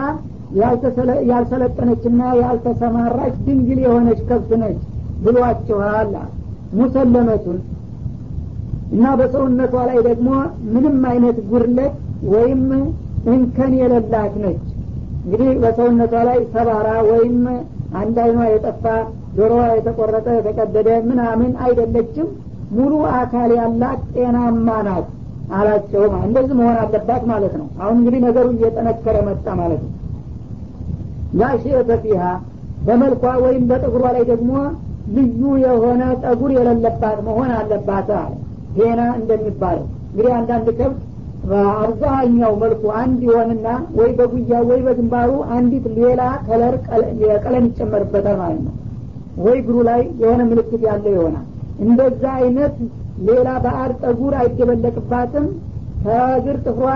[1.31, 4.81] ያልሰለጠነችና ያልተሰማራች ድንግል የሆነች ከብት ነች
[5.25, 6.11] ብሏቸዋል
[6.79, 7.61] ሙሰለመቱን።
[8.93, 10.31] እና በሰውነቷ ላይ ደግሞ
[10.73, 11.95] ምንም አይነት ጉድለት
[12.33, 12.65] ወይም
[13.33, 14.63] እንከን የሌላት ነች።
[15.25, 17.39] እንግዲህ በሰውነቷ ላይ ሰባራ ወይም
[18.01, 18.85] አንድ አይኗ የጠፋ
[19.33, 22.29] ጆሮዋ የተቆረጠ የተቀደደ ምናምን አይደለችም።
[22.77, 25.09] ሙሉ አካል ያላት ጤናማ ናት
[25.55, 29.93] አላቸው እንደዚህ መሆን አለባት ማለት ነው። አሁን እንግዲህ ነገሩ እየጠነከረ መጣ ማለት ነው።
[31.41, 32.23] ላሽየተ ፊሃ
[32.87, 34.53] በመልኳ ወይም በጠጉሯ ላይ ደግሞ
[35.15, 38.33] ልዩ የሆነ ጠጉር የሌለባት መሆን አለባት አለ።
[38.77, 41.01] ዜና እንደሚባለው እንግዲህ አንዳንድ ከብት
[41.51, 43.69] በአብዛኛው መልኩ አንድ ይሆንና
[43.99, 46.75] ወይ በጉያ ወይ በግንባሩ አንዲት ሌላ ከለር
[47.45, 48.75] ቀለም ይጨመርበታል ማለት ነው
[49.41, 51.47] ወይ እግሩ ላይ የሆነ ምልክት ያለው ይሆናል።
[51.85, 52.75] እንደዛ አይነት
[53.29, 55.47] ሌላ በአር ጠጉር አይደበለቅባትም
[56.05, 56.87] ከእግር ጥፍሯ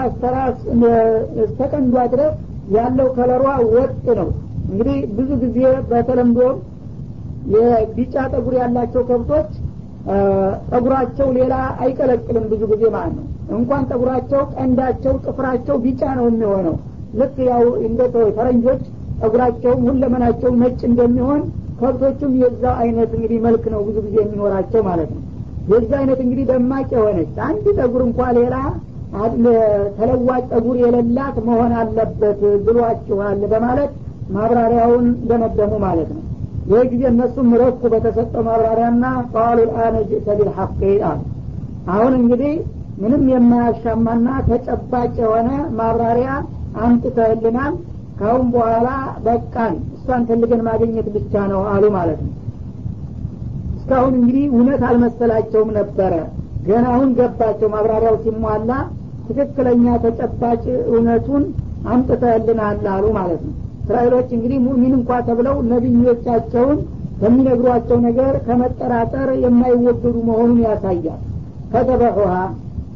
[1.45, 2.37] እስተቀንዷ ድረስ
[2.77, 3.45] ያለው ከለሯ
[3.75, 4.29] ወጥ ነው።
[4.71, 5.59] እንግዲህ ብዙ ጊዜ
[5.91, 6.41] በተለምዶ
[7.55, 9.51] የቢጫ ጠጉር ያላቸው ከብቶች
[10.71, 16.77] ጠጉራቸው ሌላ አይቀለቅልም ብዙ ጊዜ ማለት ነው። እንኳን ጠጉራቸው ቀንዳቸው ጥፍራቸው ቢጫ ነው የሚሆነው።
[17.21, 18.01] ልክ ያው እንደ
[18.37, 18.83] ፈረንጆች
[19.21, 21.43] ጠጉራቸውም ሁለመናቸው ነጭ እንደሚሆን
[21.81, 25.23] ከብቶቹም የዛው አይነት እንግዲህ መልክ ነው ብዙ ጊዜ የሚኖራቸው ማለት ነው።
[25.73, 28.57] የዛ አይነት እንግዲህ ደማቅ የሆነች አንድ ጠጉር እንኳ ሌላ
[29.99, 33.93] ተለዋጭ ጠጉር የሌላት መሆን አለበት ብሏችኋል በማለት
[34.35, 36.23] ማብራሪያውን ደመደሙ ማለት ነው።
[36.71, 40.79] ይህ ጊዜ እነሱም ረኩ በተሰጠው ማብራሪያና ቃሉ ልአነ ጅእተ ቢልሐቅ
[41.11, 41.21] አሉ።
[41.89, 42.55] አሁን እንግዲህ
[43.03, 46.31] ምንም የማያሻማና ተጨባጭ የሆነ ማብራሪያ
[46.81, 47.75] አምጥተህልናል።
[48.19, 48.89] ካሁን በኋላ
[49.25, 49.75] በቃን
[50.07, 52.33] እሷን ፈልገን ማግኘት ብቻ ነው አሉ ማለት ነው።
[53.77, 56.13] እስካሁን እንግዲህ እውነት አልመሰላቸውም ነበረ።
[56.67, 58.71] ገና አሁን ገባቸው። ማብራሪያው ሲሟላ
[59.27, 61.45] ትክክለኛ ተጨባጭ እውነቱን
[61.93, 66.79] አምጥተህልናል አሉ ማለት ነው። እስራኤሎች እንግዲህ ሙእሚን እንኳ ተብለው ነቢዮቻቸውን
[67.21, 71.21] በሚነግሯቸው ነገር ከመጠራጠር የማይወገዱ መሆኑን ያሳያል።
[71.73, 72.35] ከተበሑሃ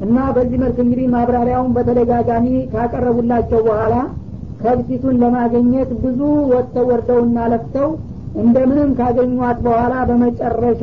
[0.07, 3.94] እና በዚህ መልክ እንግዲህ ማብራሪያውን በተደጋጋሚ ካቀረቡላቸው በኋላ
[4.62, 6.20] ከብቲቱን ለማግኘት ብዙ
[6.51, 7.88] ወጥተው ወርደውና ለፍተው
[8.40, 10.83] እንደምንም ካገኟት በኋላ በመጨረሻ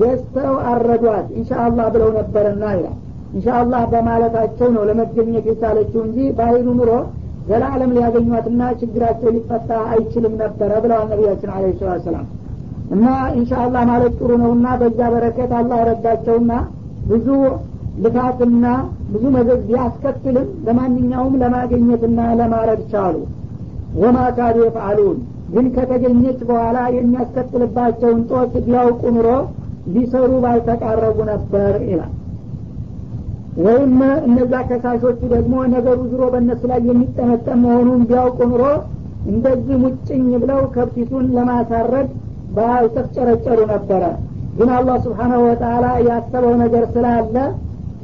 [0.00, 2.96] ገዝተው አረዷት። ኢንሻአላህ ብለው ነበርና ይላል።
[3.32, 6.90] ኢንሻአላህ በማለታቸው ነው ለመገኘት የቻለችው እንጂ ባይሉ ኑሮ
[7.48, 12.26] ዘላለም ሊያገኟትና ችግራቸው ሊፈታ አይችልም ነበረ ብለዋል ነቢያችን አለ ሰላት ሰላም
[12.90, 13.04] እና
[13.38, 16.52] ኢንሻአላህ ማለት ጥሩ ነውና በዛ በረከት አላህ ረዳቸውና
[17.10, 17.28] ብዙ
[18.04, 18.64] ልፋትና
[19.12, 23.14] ብዙ መዘዝ ቢያስከትልም ለማንኛውም ለማገኘትና ለማረድ ቻሉ።
[24.00, 25.18] ወማ ካዱ የፍአሉን
[25.52, 29.28] ግን ከተገኘች በኋላ የሚያስከትልባቸውን ጦት ቢያውቁ ኑሮ
[29.94, 32.12] ሊሰሩ ባልተቃረቡ ነበር ይላል።
[33.58, 33.94] ወይም
[34.26, 38.64] እነዛ ከሳሾቹ ደግሞ ነገሩ ዝሮ በእነሱ ላይ የሚጠመጠም መሆኑን ቢያውቁ ኑሮ
[39.30, 42.08] እንደዚህ ሙጭኝ ብለው ከብቲቱን ለማሳረድ
[42.56, 44.02] ባልተፍጨረጨሩ ነበረ።
[44.58, 47.36] ግን አላህ ስብሓናሁ ወተላ ያሰበው ነገር ስላለ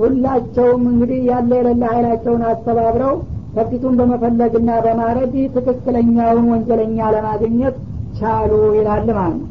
[0.02, 3.14] ሁላቸውም እንግዲህ ያለ የሌለ ኃይላቸውን አስተባብረው
[3.54, 7.76] ከብቲቱን በመፈለግና በማረድ ትክክለኛውን ወንጀለኛ ለማግኘት
[8.18, 9.48] ቻሉ ይላል ማለት ነው።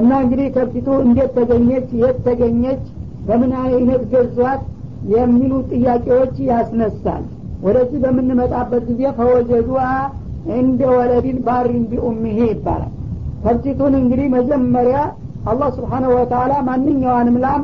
[0.00, 2.82] እና እንግዲህ ከብቲቱ እንዴት ተገኘች የት ተገኘች
[3.28, 4.62] በምን አይነት ገዟት
[5.12, 7.24] የሚሉ ጥያቄዎች ያስነሳል።
[7.64, 9.82] ወደዚህ በምንመጣበት ጊዜ ፈወጀዱአ
[10.58, 12.92] እንደ ወለዲን ባሪን ቢኡሚሄ ይባላል።
[13.44, 14.98] ከብቲቱን እንግዲህ መጀመሪያ
[15.50, 17.62] አላህ ስብሓነሁ ወተላ ማንኛዋንም ላም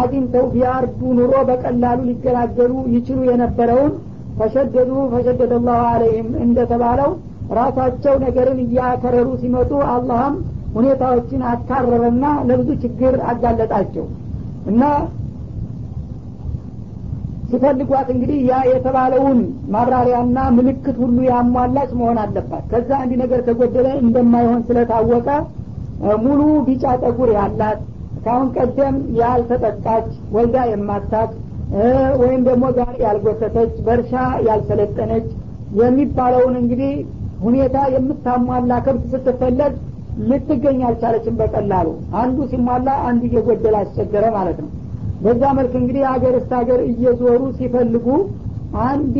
[0.00, 3.92] አግኝተው ቢያርዱ ኑሮ በቀላሉ ሊገላገሉ ይችሉ የነበረውን
[4.38, 7.10] ፈሸደዱ ፈሸደደ ላሁ አለይህም እንደተባለው
[7.58, 10.36] ራሳቸው ነገርን እያከረሩ ሲመጡ አላህም
[10.76, 14.06] ሁኔታዎችን አካረረና ለብዙ ችግር አጋለጣቸው።
[14.70, 14.82] እና
[17.50, 19.38] ሲፈልጓት እንግዲህ ያ የተባለውን
[19.74, 25.28] ማብራሪያና ምልክት ሁሉ ያሟላች መሆን አለባት። ከዛ አንድ ነገር ከጎደለ እንደማይሆን ስለታወቀ
[26.24, 27.80] ሙሉ ቢጫ ጠጉር ያላት
[28.24, 31.30] ካሁን ቀደም ያልተጠቃች ወልዳ የማታቅ
[32.22, 34.12] ወይም ደግሞ ጋር ያልጎተተች በእርሻ
[34.48, 35.28] ያልሰለጠነች
[35.80, 36.92] የሚባለውን እንግዲህ
[37.44, 39.72] ሁኔታ የምታሟላ ከብት ስትፈለግ
[40.28, 41.88] ልትገኝ አልቻለችም በቀላሉ።
[42.22, 44.70] አንዱ ሲሟላ አንዱ እየጎደል አስቸገረ ማለት ነው።
[45.22, 48.06] በዛ መልክ እንግዲህ ሀገር እስተ ሀገር እየዞሩ ሲፈልጉ
[48.86, 49.16] አንድ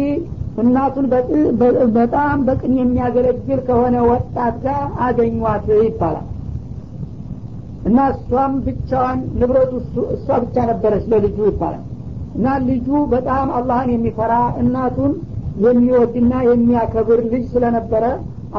[0.63, 1.07] እናቱን
[1.97, 6.27] በጣም በቅን የሚያገለግል ከሆነ ወጣት ጋር አገኟት ይባላል
[7.83, 9.73] እና እሷም ብቻዋን ንብረቱ
[10.15, 11.83] እሷ ብቻ ነበረች ለልጁ ይባላል።
[12.37, 15.13] እና ልጁ በጣም አላህን የሚፈራ እናቱን
[15.65, 18.05] የሚወድና የሚያከብር ልጅ ስለነበረ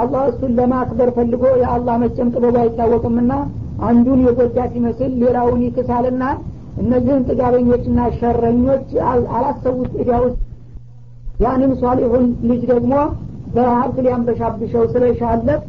[0.01, 3.33] አላህ እሱን ለማክበር ፈልጎ የአላህ መቸም ጥበቡ አይታወቅምና
[3.87, 6.23] አንዱን የጎዳ ሲመስል ሌላውን ይክሳልና
[6.81, 8.87] እነዚህን ጥጋበኞችና ሸረኞች
[9.35, 10.39] አላሰቡት። እዳ ውስጥ
[11.43, 12.93] ያንን ሷሊሁን ልጅ ደግሞ
[13.55, 15.63] በሀብት ሊያንበሻብሸው ስለሻለት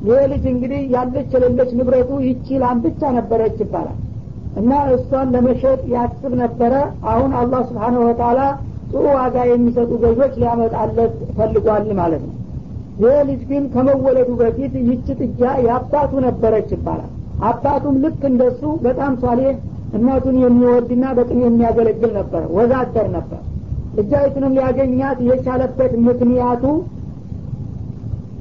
[0.00, 3.98] ይህ ልጅ እንግዲህ ያለች የሌለች ንብረቱ ይቺ ላም ብቻ ነበረች ይባላል።
[4.60, 6.72] እና እሷን ለመሸጥ ያስብ ነበረ።
[7.10, 8.38] አሁን አላህ ስብሓነሁ ወተላ
[8.90, 12.36] ጥሩ ዋጋ የሚሰጡ ገዦች ሊያመጣለት ፈልጓል ማለት ነው።
[13.02, 17.10] ይህ ልጅ ግን ከመወለዱ በፊት ይቺ ጥጃ የአባቱ ነበረች ይባላል።
[17.48, 19.42] አባቱም ልክ እንደሱ በጣም ሷሌ
[19.98, 23.40] እናቱን የሚወድና በቅን የሚያገለግል ነበር ወዛደር ነበር።
[23.96, 26.64] ጥጃይቱንም ሊያገኛት የቻለበት ምክንያቱ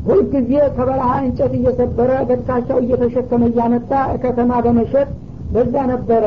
[0.07, 3.91] ሁልጊዜ ከበረሃ እንጨት እየሰበረ በትካሻው እየተሸከመ እያመጣ
[4.23, 5.07] ከተማ በመሸጥ
[5.53, 6.25] በዛ ነበረ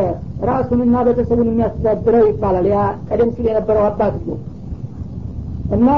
[0.51, 4.15] ራሱንና ቤተሰቡን የሚያስተዳድረው ይባላል። ያ ቀደም ሲል የነበረው አባት
[5.77, 5.89] እና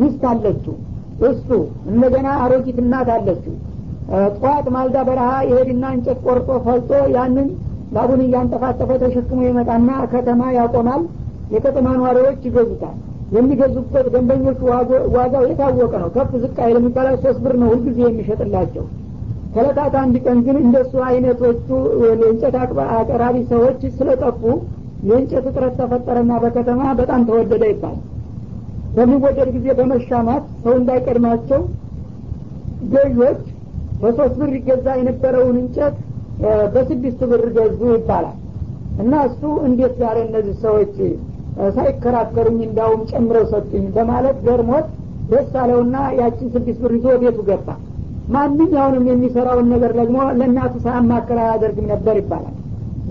[0.00, 0.74] ሚስት አለችው።
[1.28, 1.48] እሱ
[1.90, 3.54] እንደገና አሮጊት እናት አለችው።
[4.36, 7.48] ጠዋት ማልዳ በረሃ የሄድና እንጨት ቆርጦ ፈልጦ ያንን
[7.96, 11.02] ላቡን እያንጠፋጠፈ ተሸክሞ ይመጣና ከተማ ያቆማል።
[11.54, 12.96] የከተማ ነዋሪዎች ይገዙታል
[13.32, 14.60] የሚገዙበት ደንበኞቹ
[15.14, 16.78] ዋጋው የታወቀ ነው። ከፍ ዝቅ አይል
[17.22, 18.84] ሶስት ብር ነው ሁልጊዜ የሚሸጥላቸው።
[19.54, 21.66] ከለታት አንድ ቀን ግን እንደሱ አይነቶቹ
[22.02, 22.54] የእንጨት
[22.98, 24.42] አቅራቢ ሰዎች ስለጠፉ
[25.08, 28.00] የእንጨት እጥረት ተፈጠረና በከተማ በጣም ተወደደ ይባላል
[28.96, 31.60] በሚወደድ ጊዜ በመሻማት ሰው እንዳይቀድማቸው
[32.92, 33.42] ገዦች
[34.00, 35.96] በሶስት ብር ይገዛ የነበረውን እንጨት
[36.74, 38.38] በስድስት ብር ገዙ ይባላል።
[39.02, 40.94] እና እሱ እንዴት ዛሬ እነዚህ ሰዎች
[41.76, 44.86] ሳይከራከሩኝ እንዳውም ጨምረው ሰጡኝ በማለት ገርሞት
[45.30, 47.68] ደስ አለውና ያችን ስድስት ብር ይዞ ቤቱ ገባ።
[48.34, 52.56] ማንኛውንም የሚሰራውን ነገር ደግሞ ለእናቱ ሳያማክር አያደርግም ነበር ይባላል።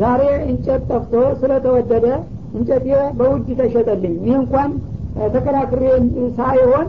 [0.01, 2.05] ዛሬ እንጨት ጠፍቶ ስለተወደደ
[2.55, 2.87] እንጨቴ
[3.19, 4.71] በውድ ተሸጠልኝ። ይህ እንኳን
[5.33, 5.83] ተከራክሬ
[6.37, 6.87] ሳይሆን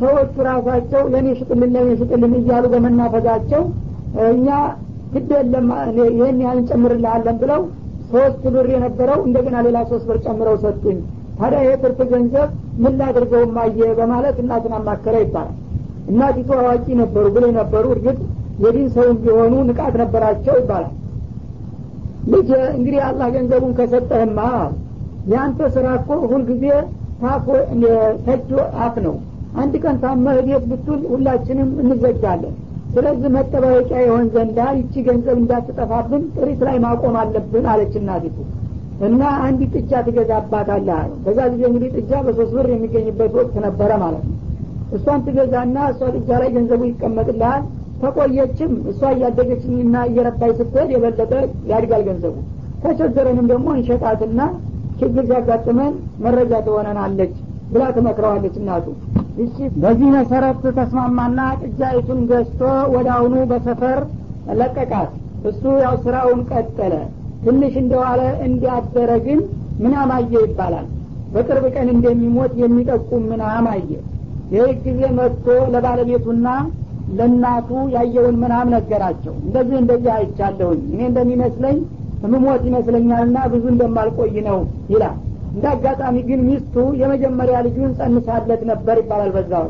[0.00, 3.62] ሰዎቹ ራሳቸው ለእኔ ሽጥልን ለእኔ ሽጥልን እያሉ በመናፈዛቸው
[4.30, 4.48] እኛ
[5.14, 7.60] ግድ የለም ይህን ያህል እንጨምርልሃለን ብለው
[8.14, 10.98] ሶስት ብር የነበረው እንደገና ሌላ ሶስት ብር ጨምረው ሰጡኝ።
[11.38, 12.48] ታዲያ ይሄ ትርፍ ገንዘብ
[12.82, 15.56] ምን ላድርገው ማየ በማለት እናትን አማከረ ይባላል።
[16.10, 18.18] እናቲቱ አዋቂ ነበሩ ብሎ ነበሩ። እርግጥ
[18.64, 20.92] የዲን ሰውም ቢሆኑ ንቃት ነበራቸው ይባላል።
[22.32, 24.38] ልጅ እንግዲህ አላህ ገንዘቡን ከሰጠህማ
[25.32, 26.64] የአንተ ስራ እኮ ሁልጊዜ
[27.20, 27.46] ታፎ
[28.26, 28.50] ተጆ
[28.84, 29.16] አፍ ነው።
[29.56, 32.54] አንድ ቀን ታመህ ቤት ብቱል ሁላችንም እንዘጋለን
[32.94, 38.36] ስለዚህ መጠባበቂያ የሆን ዘንዳ ይቺ ገንዘብ እንዳትጠፋብን ጥሪት ላይ ማቆም አለብን አለች እናቲቱ።
[39.06, 44.24] እና አንድ ጥጃ ትገዛባታለህ አለ በዛ ጊዜ እንግዲህ ጥጃ በሶስት ብር የሚገኝበት ወቅት ነበረ ማለት
[44.28, 44.36] ነው።
[44.96, 47.64] እሷን ትገዛና እሷ ጥጃ ላይ ገንዘቡ ይቀመጥልሃል።
[48.02, 51.32] ተቆየችም። እሷ እያደገችና እየረባይ ስትሄድ የበለጠ
[51.70, 52.34] ያድጋል ገንዘቡ።
[52.84, 54.40] ከቸገረንም ደግሞ እንሸጣትና
[55.00, 55.92] ችግር ሲያጋጥመን
[56.24, 57.34] መረጃ ትሆነናለች
[57.72, 58.86] ብላ ትመክረዋለች እናቱ
[59.76, 62.60] በዚህ መሰረት ተስማማና ጥጃይቱን ገዝቶ
[62.94, 63.98] ወደ አሁኑ በሰፈር
[64.58, 65.10] ለቀቃት።
[65.50, 66.94] እሱ ያው ስራውን ቀጠለ።
[67.44, 69.40] ትንሽ እንደዋለ እንዲያደረ ግን
[69.82, 70.86] ምናም አየ ይባላል?
[71.34, 73.90] በቅርብ ቀን እንደሚሞት የሚጠቁም ምናም አየ
[74.54, 76.46] ይህ ጊዜ መጥቶ ለባለቤቱና
[77.18, 81.76] ለእናቱ ያየውን ምናም ነገራቸው። እንደዚህ እንደዚህ አይቻለሁኝ። እኔ እንደሚመስለኝ
[82.26, 84.58] ምሞት ይመስለኛልና ብዙ እንደማልቆይ ነው
[84.92, 85.16] ይላል
[85.54, 89.66] እንደ አጋጣሚ ግን ሚስቱ የመጀመሪያ ልጁን ጸንሳለት ነበር ይባላል በዛው።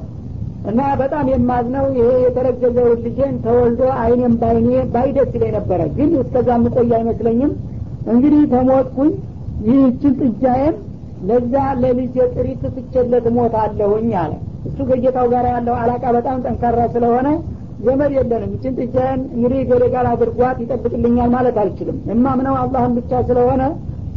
[0.71, 6.93] እና በጣም የማዝነው ይሄ የተረገዘውን ልጄን ተወልዶ አይኔም ባይኔ ባይደስ ይለኝ ነበረ። ግን እስከዛ ምቆይ
[6.99, 7.53] አይመስለኝም።
[8.13, 9.13] እንግዲህ ተሞትኩኝ።
[9.67, 10.77] ይህችን ጥጃዬን
[11.29, 14.33] ለዛ ለልጅ ጥሪት ስቸለት ሞት አለሁኝ አለ።
[14.69, 17.29] እሱ ከጌታው ጋር ያለው አላቃ በጣም ጠንካራ ስለሆነ
[17.85, 23.63] ዘመድ የለንም። ይችን ጥጃዬን እንግዲህ ገደጋል አድርጓት ይጠብቅልኛል ማለት አልችልም። እማምነው አላህን ብቻ ስለሆነ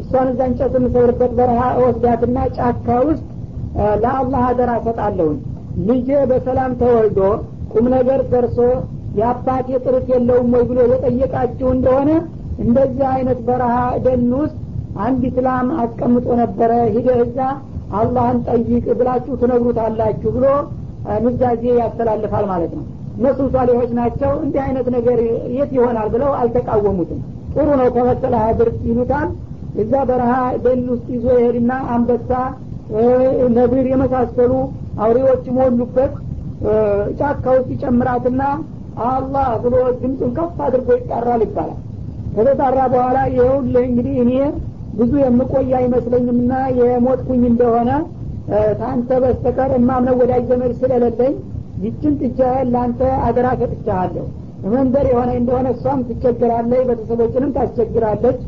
[0.07, 3.23] እሷን እዛ እንጨት የምሰብርበት በረሃ እወስዳትና ጫካ ውስጥ
[4.03, 5.37] ለአላህ አደራ ሰጣለሁኝ
[5.87, 7.19] ልጄ በሰላም ተወልዶ
[7.71, 8.59] ቁም ነገር ደርሶ
[9.17, 12.09] የአባቴ ጥርት የለውም ወይ ብሎ የጠየቃችሁ እንደሆነ
[12.63, 14.55] እንደዚህ አይነት በረሃ ደን ውስጥ
[15.05, 17.39] አንዲት ላም አስቀምጦ ነበረ። ሂደ እዛ
[17.97, 20.45] አላህን ጠይቅ ብላችሁ ትነግሩታላችሁ ብሎ
[21.25, 22.85] ኑዛዜ ያስተላልፋል ማለት ነው።
[23.19, 25.19] እነሱ ሷሌሆች ናቸው። እንዲህ አይነት ነገር
[25.57, 27.19] የት ይሆናል ብለው አልተቃወሙትም።
[27.53, 29.29] ጥሩ ነው ከመሰለ አድርግ ይሉታል
[29.77, 32.31] እዛ በረሃ ደን ውስጥ ይዞ ይሄድና አንበሳ
[33.57, 34.51] ነብር የመሳሰሉ
[35.03, 36.13] አውሬዎች ሞሉበት።
[37.19, 38.41] ጫካ ውስጥ ይጨምራትና
[39.07, 41.81] አላህ ብሎ ድምፁን ከፍ አድርጎ ይጣራል ይባላል።
[42.35, 44.31] ከተጣራ በኋላ ይኸውልህ እንግዲህ እኔ
[44.97, 47.89] ብዙ የምቆይ አይመስለኝምና የሞትኩኝ እንደሆነ
[48.79, 51.33] ታንተ በስተቀር እማምነው ወዳጅ ዘመድ ስለሌለኝ
[51.83, 54.25] ይችን ጥጃህን ለአንተ አደራ ሰጥቻሃለሁ
[54.73, 58.39] መንደር የሆነ እንደሆነ እሷም ትቸግራለች ቤተሰቦችንም ታስቸግራለች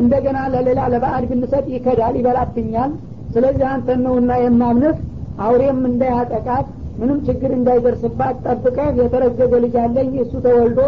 [0.00, 2.92] እንደገና ለሌላ ለበአድ ብንሰጥ ይከዳል ይበላብኛል።
[3.34, 4.96] ስለዚህ አንተን ነውና የማምንህ
[5.44, 6.66] አውሬም እንዳያጠቃት
[6.98, 10.80] ምንም ችግር እንዳይደርስባት ጠብቀህ የተረገዘ ልጅ አለኝ እሱ ተወልዶ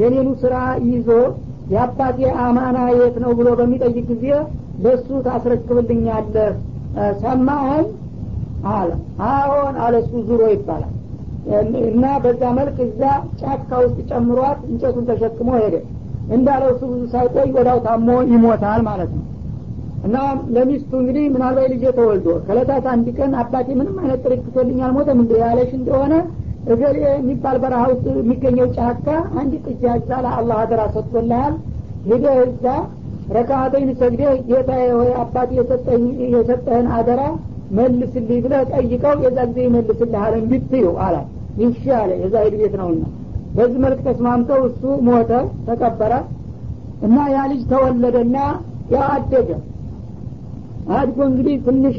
[0.00, 0.54] የኔኑ ስራ
[0.86, 1.08] ይዞ
[1.72, 4.26] የአባቴ አማና የት ነው ብሎ በሚጠይቅ ጊዜ
[4.84, 6.54] ለሱ ታስረክብልኛለህ።
[7.22, 7.84] ሰማኸኝ?
[8.72, 8.90] አለ።
[9.28, 10.92] አዎን አለ እሱ ዙሮ ይባላል።
[11.88, 13.00] እና በዛ መልክ እዛ
[13.40, 15.76] ጫካ ውስጥ ጨምሯት እንጨቱን ተሸክሞ ሄደ
[16.30, 19.24] እንዳለው እሱ ብዙ ሳይቆይ ወዳው ታሞ ይሞታል ማለት ነው።
[20.06, 20.16] እና
[20.54, 25.70] ለሚስቱ እንግዲህ ምናልባት ልጅ ተወልዶ ከለታት አንድ ቀን አባቴ ምንም አይነት ጥርክቶልኝ አልሞተም እንደ ያለሽ
[25.78, 26.14] እንደሆነ
[26.72, 29.06] እገሌ የሚባል በረሃ ውስጥ የሚገኘው ጫካ
[29.40, 31.54] አንድ ጥጃ እዛ ለአላህ አደራ ሰጥቶልሃል።
[32.08, 32.66] ሄደህ እዛ
[33.36, 35.50] ረካተኝ ሰግደህ ጌታ ሆይ አባቴ
[36.34, 37.22] የሰጠህን አደራ
[37.76, 41.28] መልስልኝ ብለህ ጠይቀው የዛ ጊዜ ይመልስልሃል እንድትዩ አላት።
[41.62, 43.02] ይሻ አለ የዛ ሄድ ቤት ነውና
[43.56, 45.30] በዚህ መልክ ተስማምተው እሱ ሞተ
[45.66, 46.12] ተቀበረ
[47.06, 48.36] እና ያ ልጅ ተወለደና
[48.92, 49.48] ያ አደገ።
[50.92, 51.96] አድጎ እንግዲህ ትንሽ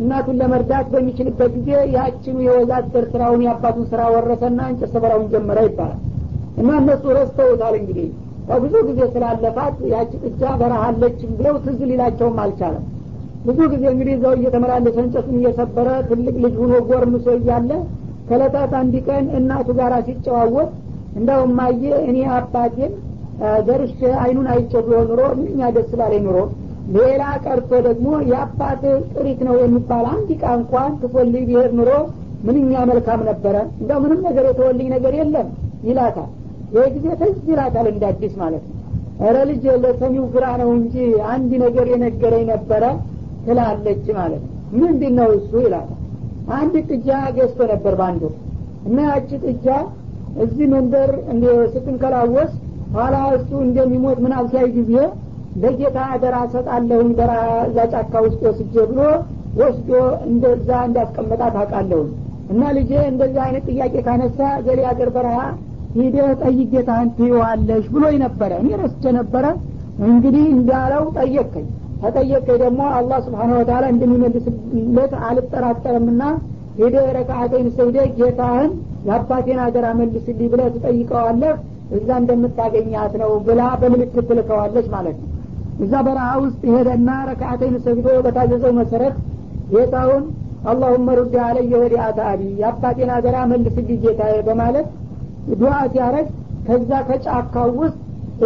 [0.00, 5.98] እናቱን ለመርዳት በሚችልበት ጊዜ ያችኑ የወዛደር ስራውን የአባቱን ስራ ወረሰና እንጨት ሰበራውን ጀመረ ይባላል።
[6.60, 8.08] እና እነሱ ረስተውታል እንግዲህ።
[8.62, 12.86] ብዙ ጊዜ ስላለፋት ያቺ ጥጃ በረሃለችም ብለው ትዝ ሊላቸውም አልቻለም።
[13.44, 17.70] ብዙ ጊዜ እንግዲህ እዛው እየተመላለሰ እንጨቱን እየሰበረ ትልቅ ልጅ ሁኖ ጎርምሶ እያለ
[18.30, 20.72] ከለታት አንድ ቀን እናቱ ጋር ሲጨዋወት
[21.18, 22.92] እንዳው ማየ እኔ አባቴን
[23.68, 26.38] ደርሼ አይኑን አይቼ ቢሆን ኑሮ ምንኛ ደስ ባለኝ ኑሮ
[26.96, 31.90] ሌላ ቀርቶ ደግሞ የአባት ጥሪት ነው የሚባል አንድ ቃ እንኳን ትፎልኝ ቢሄድ ኑሮ
[32.46, 35.48] ምንኛ መልካም ነበረ። እንደው ምንም ነገር የተወልኝ ነገር የለም
[35.88, 36.30] ይላታል።
[36.74, 38.76] ይህ ጊዜ ተዝ ይላታል እንደ አዲስ ማለት ነው።
[39.26, 40.94] እረ ልጅ ለሰሚው ግራ ነው እንጂ
[41.32, 42.84] አንድ ነገር የነገረኝ ነበረ
[43.46, 45.96] ትላለች ማለት ነው። ምንድን ነው እሱ ይላታል
[46.56, 48.38] አንድ ጥጃ ገዝቶ ነበር ወቅት
[48.88, 49.66] እና ያቺ ጥጃ
[50.44, 51.10] እዚህ መንደር
[51.72, 52.52] ስትንከላወስ
[52.94, 54.92] ኋላ እሱ እንደሚሞት ምን አብሲያይ ጊዜ
[55.62, 59.00] ለጌታ አደራ ሰጣለሁኝ በረሃ እዛ ጫካ ውስጥ ወስጄ ብሎ
[59.60, 59.90] ወስዶ
[60.28, 62.10] እንደዛ እንዳስቀመጣት አውቃለሁኝ።
[62.52, 65.38] እና ልጄ እንደዛ አይነት ጥያቄ ካነሳ ገሌ አገር በረሃ
[65.96, 69.44] ሂደ ጠይቅ ጌታህን ትይዋለሽ ብሎ ነበረ። እኔ ረስቼ ነበረ።
[70.08, 71.66] እንግዲህ እንዳለው ጠየቅከኝ
[72.02, 76.22] ተጠየቀኝ ደግሞ አላህ ስብሓን ወተላ እንደሚመልስለት አልጠራጠርምና
[76.78, 78.70] ሄደ ረካአተይን ሰግደ ጌታህን
[79.06, 81.54] የአባቴን ሀገር አመልስልኝ ብለ ትጠይቀዋለህ
[81.98, 85.28] እዛ እንደምታገኛት ነው ብላ በምልክት ትልከዋለች ማለት ነው።
[85.84, 89.14] እዛ በረሃ ውስጥ ሄደና ረካአተይን ሰግዶ በታዘዘው መሰረት
[89.72, 90.24] ጌታውን
[90.70, 94.88] አላሁመ ሩድ አለየ ወዲአተ አቢ የአባቴን ሀገር መልስልኝ ጌታዬ በማለት
[95.60, 96.26] ዱዓ ሲያረግ
[96.66, 97.98] ከዛ ከጫካው ውስጥ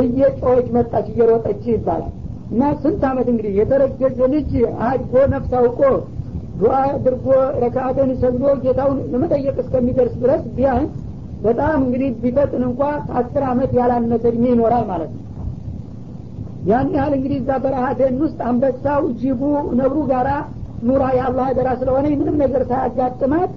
[0.03, 2.13] እየጮች መጣች እየሮጠች ይባላል
[2.51, 4.51] እና ስንት አመት እንግዲህ የተረገዘ ልጅ
[4.89, 5.81] አድጎ ነፍስ አውቆ
[6.59, 7.27] ዱዓ አድርጎ
[7.63, 10.93] ረካአተን ሰግዶ ጌታውን ለመጠየቅ እስከሚደርስ ድረስ ቢያንስ
[11.45, 15.21] በጣም እንግዲህ ቢፈጥን እንኳ ከአስር አመት ያላነሰ እድሜ ይኖራል ማለት ነው።
[16.69, 19.43] ያን ያህል እንግዲህ እዛ በረሃ ደን ውስጥ አንበሳው ጅቡ
[19.81, 20.29] ነብሩ ጋራ
[20.87, 23.51] ኑራ የአላህ ደራ ስለሆነ ምንም ነገር ሳያጋጥማት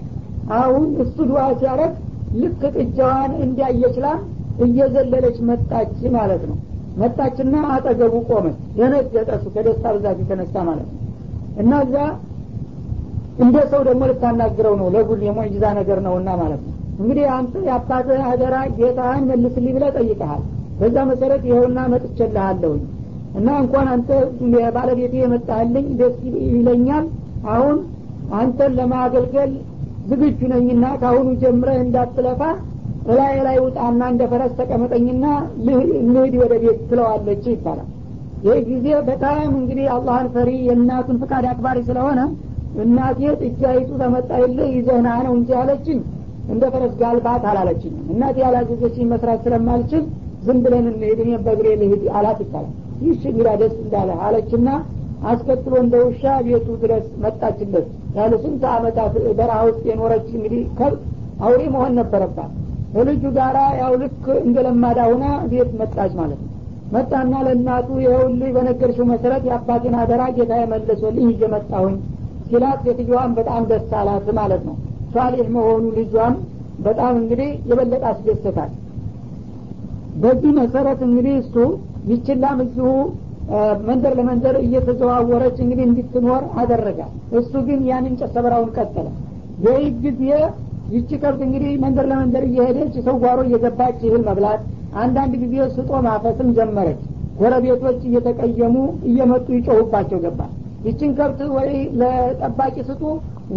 [0.58, 1.94] አሁን እሱ ዱዓ ሲያረግ
[2.42, 4.20] ልክ ጥጃዋን እንዲያየችላም
[4.66, 6.58] እየዘለለች መጣች ማለት ነው
[6.98, 11.02] መጣችና አጠገቡ ቆመች። ደነገጠ እሱ ከደስታ ብዛት የተነሳ ማለት ነው።
[11.62, 11.96] እና እዛ
[13.44, 18.56] እንደ ሰው ደግሞ ልታናግረው ነው። ለጉድ የሞጅዛ ነገር ነውና ማለት ነው። እንግዲህ አንተ የአባትህ አደራ
[18.78, 20.44] ጌታህን መልስልኝ ብለ ጠይቀሃል።
[20.80, 22.82] በዛ መሰረት ይኸውና መጥቼልሃለሁኝ
[23.38, 24.10] እና እንኳን አንተ
[24.76, 26.16] ባለቤቴ የመጣህልኝ ደስ
[26.52, 27.06] ይለኛል።
[27.54, 27.78] አሁን
[28.38, 29.52] አንተን ለማገልገል
[30.10, 32.42] ዝግጁ ነኝና ከአሁኑ ጀምረህ እንዳትለፋ
[33.08, 35.26] እላይ ላይ ውጣና እንደ ፈረስ ተቀመጠኝና
[36.10, 37.88] ልሂድ ወደ ቤት ትለዋለች ይባላል።
[38.46, 42.20] ይህ ጊዜ በጣም እንግዲህ አላህን ፈሪ የእናቱን ፍቃድ አክባሪ ስለሆነ
[42.84, 46.00] እናቴ ጥጃይቱ ተመጣይልህ ይዘህና ነው እንጂ አለችኝ።
[46.52, 50.04] እንደ ፈረስ ጋልባት አላለችኝ። እናቴ ያላዘዘችኝ መስራት ስለማልችል
[50.46, 54.70] ዝም ብለን እንሄድ እኔ በእግሬ ልሂድ አላት ይባላል። ይህ እንግዳ ደስ እንዳለ አለችና
[55.30, 57.88] አስከትሎ እንደ ውሻ ቤቱ ድረስ መጣችለት።
[58.18, 61.02] ያለ ስንት አመታት በረሃ ውስጥ የኖረች እንግዲህ ከብት
[61.42, 62.52] አውሬ መሆን ነበረባት
[62.94, 66.52] ከልጁ ጋራ ያው ልክ እንደ ለማዳ ሁና ቤት መጣች ማለት ነው።
[66.94, 71.96] መጣና ለእናቱ ይኸውልህ በነገርሽው መሰረት የአባቴን አደራ ጌታ የመለሶልኝ ይዤ መጣሁኝ
[72.48, 74.76] ሲላት ሴትዮዋን በጣም ደስ አላት ማለት ነው።
[75.14, 76.36] ሷሌህ መሆኑ ልጇም
[76.80, 78.72] በጣም እንግዲህ የበለጠ አስደሰታል
[80.22, 81.56] በዚህ መሰረት እንግዲህ እሱ
[82.12, 82.88] ይችላም እዚሁ
[83.88, 89.08] መንደር ለመንደር እየተዘዋወረች እንግዲህ እንድትኖር አደረጋል እሱ ግን ያን እንጨት ሰበራውን ቀጠለ።
[89.66, 90.24] ይህ ጊዜ
[90.94, 94.62] ይቺ ከብት እንግዲህ መንደር ለመንደር እየሄደች ሰው ጓሮ እየገባች ይህል መብላት
[95.02, 97.02] አንዳንድ ጊዜ ስጦ ማፈስም ጀመረች።
[97.40, 98.76] ጎረቤቶች እየተቀየሙ
[99.10, 100.40] እየመጡ ይጮሁባቸው ገባ።
[100.88, 101.70] ይችን ከብት ወይ
[102.02, 103.02] ለጠባቂ ስጡ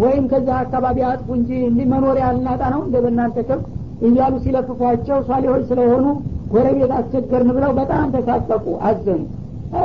[0.01, 3.65] ወይም ከዛ አካባቢ አጥፉ እንጂ እንዲህ መኖሪያ ልናጣ ነው እንደ በእናንተ ከብት?
[4.07, 6.05] እያሉ ሲለፍፏቸው ሷሌዎች ስለሆኑ
[6.53, 9.19] ጎረቤት አስቸገርን ብለው በጣም ተሳቀቁ አዘኑ።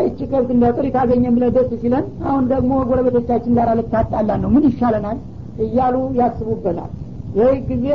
[0.01, 4.64] ይቺ ከብት እንደ ጥሪ ካገኘን ብለ ደስ ሲለን አሁን ደግሞ ጎረቤቶቻችን ጋር ልታጣላን ነው። ምን
[4.70, 5.18] ይሻለናል?
[5.64, 6.90] እያሉ ያስቡበታል
[7.37, 7.87] ይህ ጊዜ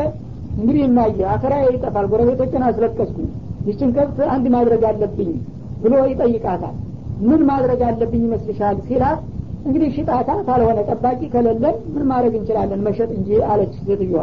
[0.55, 3.17] እንግዲህ እናየ አከራ ይጠፋል ጎረቤቶችን አስለቀስኩ
[3.67, 5.29] ይችን ከብት አንድ ማድረግ አለብኝ
[5.83, 6.75] ብሎ ይጠይቃታል።
[7.21, 8.77] ምን ማድረግ አለብኝ ይመስልሻል?
[8.87, 9.19] ሲላት
[9.65, 12.79] እንግዲህ ሽጣታ ካልሆነ ጠባቂ ከሌለን ምን ማድረግ እንችላለን?
[12.87, 14.21] መሸጥ እንጂ አለች ሴትዮዋ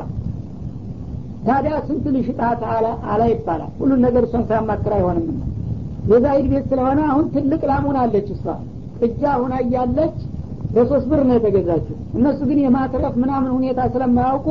[1.46, 2.62] ታዲያ ስንት ልሽጣት
[3.10, 3.70] አላ ይባላል?
[3.80, 5.28] ሁሉን ነገር እሷን ሳያማክር አይሆንም።
[6.10, 8.44] የዛይድ ቤት ስለሆነ አሁን ትልቅ ላሙን አለች እሷ።
[9.00, 10.16] ጥጃ ሁና እያለች
[10.74, 14.46] በሶስት ብር ነው የተገዛችው። እነሱ ግን የማትረፍ ምናምን ሁኔታ ስለማያውቁ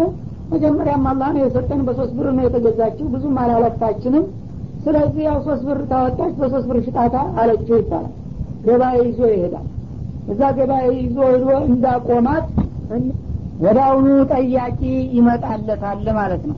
[0.51, 4.25] መጀመሪያም አላህ ነው የሰጠን። በሶስት ብር ነው የተገዛችው። ብዙም አላለፋችንም
[4.85, 8.13] ስለዚህ ያው ሶስት ብር ታወጣች በሶስት ብር ሽጣታ አለችው ይባላል።
[8.65, 9.65] ገበያ ይዞ ይሄዳል።
[10.31, 12.45] እዛ ገበያ ይዞ ሄዶ እንዳቆማት
[13.61, 14.79] ወደ አሁኑ ጠያቂ
[15.17, 16.57] ይመጣለታል ማለት ነው።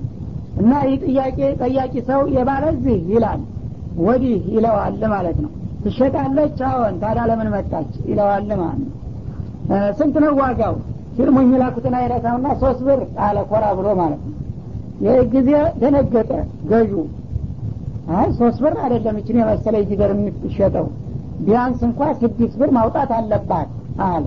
[0.61, 3.41] እና ይህ ጥያቄ ጠያቂ ሰው የባለ እዚህ ይላል
[3.99, 5.51] ወዲህ ይለዋል ማለት ነው።
[5.83, 7.91] ትሸጣለች አዎን። ታዲያ ለምን መጣች?
[8.09, 8.93] ይለዋል ማለት ነው።
[9.97, 10.75] ስንት ነው ዋጋው
[11.19, 14.35] ፊልሙ የሚላኩትን አይነሳውና ሶስት ብር አለ ኮራ ብሎ ማለት ነው።
[15.05, 15.49] ይህ ጊዜ
[15.81, 16.31] ደነገጠ
[16.69, 16.91] ገዡ።
[18.17, 20.87] አይ ሶስት ብር አይደለም እችን የመሰለ ጊደር የምትሸጠው።
[21.41, 23.69] ቢያንስ እንኳ ስድስት ብር ማውጣት አለባት
[24.07, 24.25] አለ።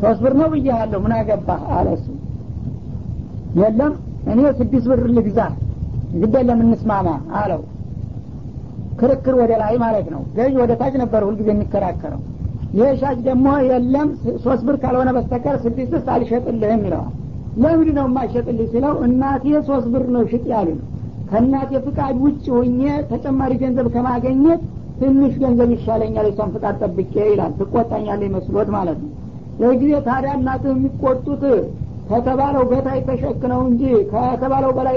[0.00, 2.06] ሶስት ብር ነው ብያለሁ ምን አገባህ አለ እሱ።
[3.60, 3.92] የለም
[4.32, 5.40] እኔ ስድስት ብር ልግዛ
[6.14, 7.08] ግድ የለም እንስማማ
[7.40, 7.62] አለው።
[9.00, 12.20] ክርክር ወደ ላይ ማለት ነው። ገዥ ወደ ታች ነበር ሁልጊዜ የሚከራከረው
[12.72, 14.08] ይህ ሻጭ ደግሞ የለም።
[14.44, 17.10] ሶስት ብር ካልሆነ በስተቀር ስድስት አልሸጥልህም ይለዋል።
[17.62, 20.68] ለምንድ ነው የማሸጥልህ ሲለው እናቴ ሶስት ብር ነው ሽጥ ያሉ
[21.30, 24.62] ከእናቴ ፍቃድ ውጭ ሆኜ ተጨማሪ ገንዘብ ከማገኘት
[24.98, 29.10] ትንሽ ገንዘብ ይሻለኛል የሷን ፍቃድ ጠብቄ ይላል። ትቆጣኛለ መስሎት ማለት ነው።
[29.62, 31.42] ይህ ጊዜ ታዲያ እናትህ የሚቆጡት
[32.10, 34.96] ከተባለው በታይ ተሸክነው እንጂ ከተባለው በላይ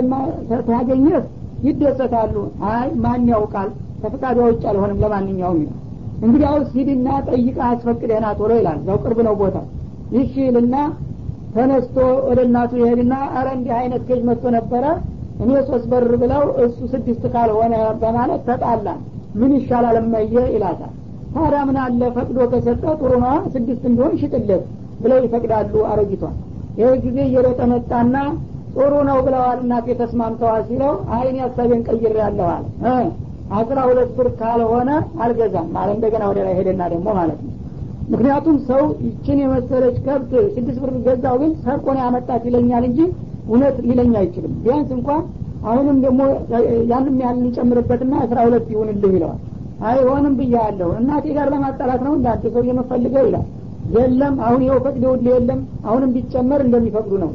[0.69, 1.25] ታገኘት
[1.65, 2.35] ይደሰታሉ።
[2.71, 3.69] አይ ማን ያውቃል?
[4.01, 5.81] ከፍቃዷ ውጭ አልሆንም ለማንኛውም ይላል
[6.19, 9.57] እንግዲህ አውስ ሂድና ጠይቃ አስፈቅደህና ቶሎ ይላል። ያው ቅርብ ነው ቦታ።
[10.15, 10.75] ይሽ ይልና
[11.55, 11.97] ተነስቶ
[12.27, 14.85] ወደ እናቱ ይሄድና አረ እንዲህ አይነት ገዥ መጥቶ ነበረ።
[15.43, 18.99] እኔ ሶስት በር ብለው እሱ ስድስት ካልሆነ በማለት ተጣላን
[19.39, 20.93] ምን ይሻላል እመየ ይላታል
[21.33, 22.01] ታዲያ ምን አለ?
[22.15, 24.63] ፈቅዶ ከሰጠ ጥሩ ነዋ ስድስት እንዲሆን ሽጥለት
[25.01, 26.35] ብለው ይፈቅዳሉ አረጊቷል
[26.79, 28.15] ይህ ጊዜ እየሮጠ መጣና
[28.75, 32.63] ጥሩ ነው ብለዋል እናቴ ተስማምተዋል ሲለው አይን ያሳቤን ቀይር ያለዋል
[33.53, 34.89] አስራ ሁለት ብር ካልሆነ
[35.23, 37.51] አልገዛም። ማለት እንደገና ወደ ላይ ሄደና ደግሞ ማለት ነው።
[38.11, 42.99] ምክንያቱም ሰው ይችን የመሰለች ከብት ስድስት ብር ገዛው ግን ሰርቆን ያመጣት ይለኛል እንጂ
[43.47, 45.21] እውነት ሊለኝ አይችልም። ቢያንስ እንኳን
[45.65, 46.21] አሁንም ደግሞ
[46.91, 49.39] ያንም ያህል ሊጨምርበትና አስራ ሁለት ይሁንልህ ይለዋል።
[49.87, 53.47] አይሆንም ብያለሁ። እናቴ ጋር ለማጣላት ነው እንዳንተ ሰው የምፈልገው ይላል።
[53.95, 57.31] የለም አሁን ይኸው ፈቅደውልህ የለም። አሁንም ቢጨመር እንደሚፈቅዱ ነው።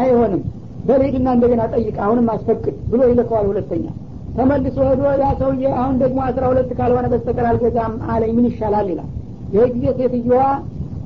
[0.00, 0.42] አይሆንም
[0.88, 3.86] በሌድና እንደገና ጠይቅ አሁንም አስፈቅድ ብሎ ይልከዋል ሁለተኛ
[4.36, 9.08] ተመልሶ ሄዶ ያ ሰውዬ አሁን ደግሞ አስራ ሁለት ካልሆነ በስተቀር አልገዛም አለኝ። ምን ይሻላል ይላል።
[9.54, 10.42] ይህ ጊዜ ሴትዮዋ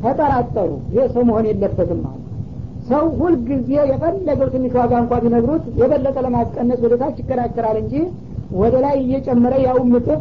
[0.02, 2.20] ተጠራጠሩ። ይህ ሰው መሆን የለበትም አሉ
[2.88, 7.94] ሰው ሁልጊዜ የፈለገው ትንሽ ዋጋ እንኳ ቢነግሩት የበለጠ ለማስቀነስ ወደ ታች ይከራከራል እንጂ
[8.54, 10.20] ወደ ላይ እየጨመረ ያው ምጥፍ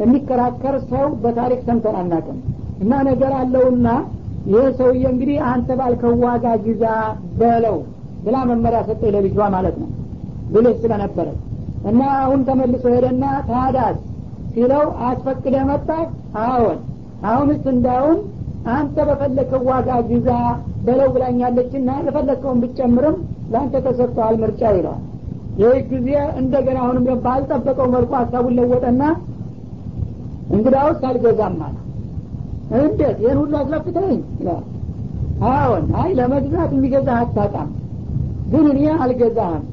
[0.00, 2.38] የሚከራከር ሰው በታሪክ ሰምተን አናቅም
[2.82, 3.88] እና ነገር አለውና
[4.52, 6.84] ይህ ሰውዬ እንግዲህ አንተ ባልከው ዋጋ ግዛ
[7.38, 7.76] በለው
[8.24, 9.88] ብላ መመሪያ ሰጠ ለልጇ ማለት ነው።
[10.52, 11.28] ብልህ ስለነበረ
[11.90, 13.96] እና አሁን ተመልሶ ሄደና ታዳስ
[14.54, 15.88] ሲለው አስፈቅደ መጣ
[16.44, 16.78] አዎን።
[17.30, 18.18] አሁንስ እንዳውም
[18.74, 20.28] አንተ በፈለከው ዋጋ ግዛ
[20.86, 23.16] በለው ብላኛለችና የፈለግከውን ብትጨምርም
[23.52, 25.02] ለአንተ ተሰጥተዋል ምርጫ ይለዋል።
[25.60, 26.08] ይህ ጊዜ
[26.40, 29.02] እንደገና አሁንም ባልጠበቀው መልኩ ሀሳቡን ለወጠና
[30.54, 31.76] እንግዳውስ አልገዛም አለ።
[32.80, 33.16] እንዴት?
[33.22, 34.08] ይህን ሁሉ አስለፍተኝ
[34.38, 34.64] ይለዋል።
[35.52, 37.70] አዎን። አይ ለመግዛት የሚገዛ አታጣም
[38.52, 39.64] ግን እኔ አልገዛህም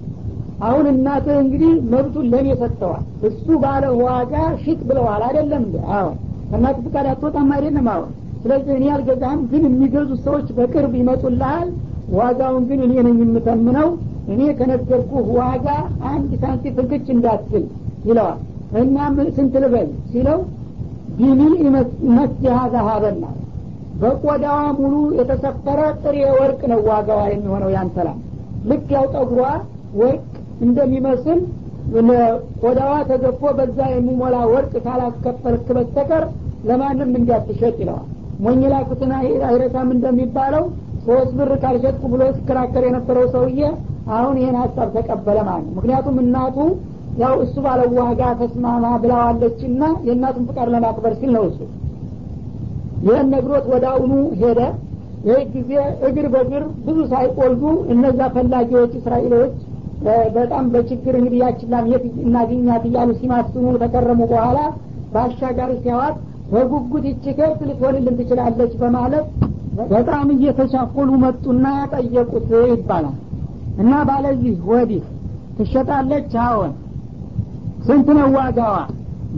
[0.62, 4.34] አሁን እናትህ እንግዲህ መብቱን ለእኔ ሰጥተዋል። እሱ ባለ ዋጋ
[4.64, 6.16] ሽጥ ብለዋል። አይደለም እንደ አሁን
[6.50, 7.88] ከእናት ፍቃድ አትወጣም አይደለም?
[7.94, 8.10] አሁን
[8.44, 11.68] ስለዚህ እኔ አልገዛህም ግን የሚገዙ ሰዎች በቅርብ ይመጡልሃል።
[12.16, 13.90] ዋጋውን ግን እኔ ነኝ የምተምነው።
[14.32, 15.68] እኔ ከነገርኩህ ዋጋ
[16.12, 17.64] አንድ ሳንቲ ፍንክች እንዳትል
[18.08, 18.40] ይለዋል።
[18.82, 18.98] እና
[19.38, 20.40] ስንት ልበል ሲለው
[21.18, 21.54] ቢሚል
[22.12, 23.24] መስጅሃ ዛሀበና
[24.02, 28.10] በቆዳዋ ሙሉ የተሰፈረ ጥሬ ወርቅ ነው ዋጋዋ የሚሆነው ያንተላ
[28.70, 29.44] ልክ ያው ጠጉሯ
[30.00, 30.31] ወርቅ
[30.66, 31.40] እንደሚመስል
[32.62, 36.24] ቆዳዋ ተገፎ በዛ የሚሞላ ወርቅ ካላስከፈልክ በስተቀር
[36.70, 38.06] ለማንም እንዳትሸጥ ይለዋል።
[38.44, 39.12] ሞኝ ላኩትን
[39.48, 40.64] አይረሳም እንደሚባለው
[41.06, 43.62] ሶስት ብር ካልሸጥኩ ብሎ ሲከራከር የነበረው ሰውዬ
[44.16, 46.58] አሁን ይህን ሀሳብ ተቀበለ ማለት ነው። ምክንያቱም እናቱ
[47.22, 51.60] ያው እሱ ባለው ዋጋ ተስማማ ብላዋለች እና የእናቱን ፍቃድ ለማክበር ሲል ነው እሱ።
[53.06, 54.60] ይህን ነግሮት ወደ አሁኑ ሄደ።
[55.28, 55.72] ይህ ጊዜ
[56.08, 57.62] እግር በእግር ብዙ ሳይቆዩ
[57.94, 59.56] እነዛ ፈላጊዎች እስራኤሎች
[60.36, 64.60] በጣም በችግር እንግዲህ ያችላም የት እናገኛት እያሉ ሲማስኑ ተከረሙ በኋላ
[65.14, 66.16] በአሻጋሪ ሲያዋት
[66.52, 67.26] በጉጉት ይቺ
[67.62, 69.26] ልትሆንልን ትችላለች በማለት
[69.92, 73.18] በጣም እየተቻኮሉ መጡና ጠየቁት ይባላል።
[73.82, 75.04] እና ባለዚህ ወዲህ
[75.58, 76.34] ትሸጣለች?
[76.46, 76.74] አዎን።
[77.86, 78.76] ስንት ነው ዋጋዋ?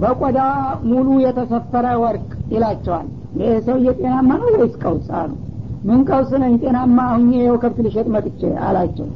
[0.02, 0.54] በቆዳዋ
[0.90, 3.08] ሙሉ የተሰፈረ ወርቅ ይላቸዋል።
[3.40, 5.08] ይህ ሰውዬ ጤናማ ነው ወይስ ቀውስ?
[5.20, 5.32] አሉ።
[5.88, 6.54] ምን ቀውስ ነኝ?
[6.64, 9.08] ጤናማ ሁኜ የው ከብት ልሸጥ መጥቼ አላቸው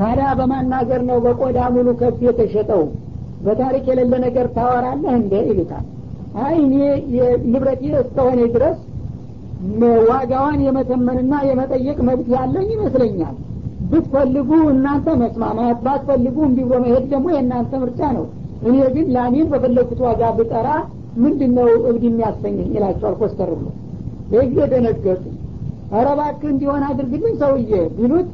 [0.00, 2.82] ታዲያ በማናገር ነው በቆዳ ሙሉ ከብት የተሸጠው?
[3.44, 5.84] በታሪክ የሌለ ነገር ታወራለህ እንደ ይሉታል።
[6.42, 6.74] አይ እኔ
[7.52, 8.78] ንብረቴ እስከሆነ ድረስ
[10.10, 13.34] ዋጋዋን የመተመንና የመጠየቅ መብት ያለኝ ይመስለኛል።
[13.90, 18.26] ብትፈልጉ እናንተ መስማማት ባትፈልጉ እምቢ ብሎ መሄድ ደግሞ የእናንተ ምርጫ ነው።
[18.66, 20.68] እኔ ግን ላሜን በፈለግኩት ዋጋ ብጠራ
[21.16, 22.68] ምንድን ነው እብድ የሚያሰኘኝ?
[22.76, 23.68] ይላቸዋል ኮስተር ብሎ።
[24.34, 25.22] ይህ ደነገጡ
[25.92, 28.28] ኧረ እባክህ እንዲሆን አድርግልኝ ሰውዬ ቢሉት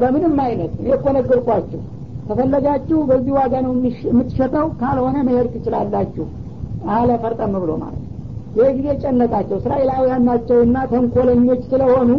[0.00, 1.80] በምንም አይነት እኔ እኮ ነገርኳችሁ።
[2.28, 3.72] ከፈለጋችሁ በዚህ ዋጋ ነው
[4.08, 6.26] የምትሸጠው ካልሆነ መሄድ ትችላላችሁ።
[6.94, 8.00] አለ ፈርጠም ብሎ ማለት
[8.56, 12.10] ይህ ጊዜ ጨነቃቸው። እስራኤላውያን ናቸውና ተንኮለኞች ስለሆኑ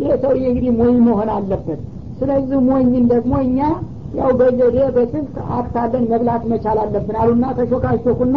[0.00, 1.80] ይህ ሰውዬ እንግዲህ ሞኝ መሆን አለበት።
[2.20, 3.58] ስለዚህ ሞኝን ደግሞ እኛ
[4.18, 8.36] ያው በዘዴ በስልት አታለን መብላት መቻል አለብን አሉና ተሾካሾኩና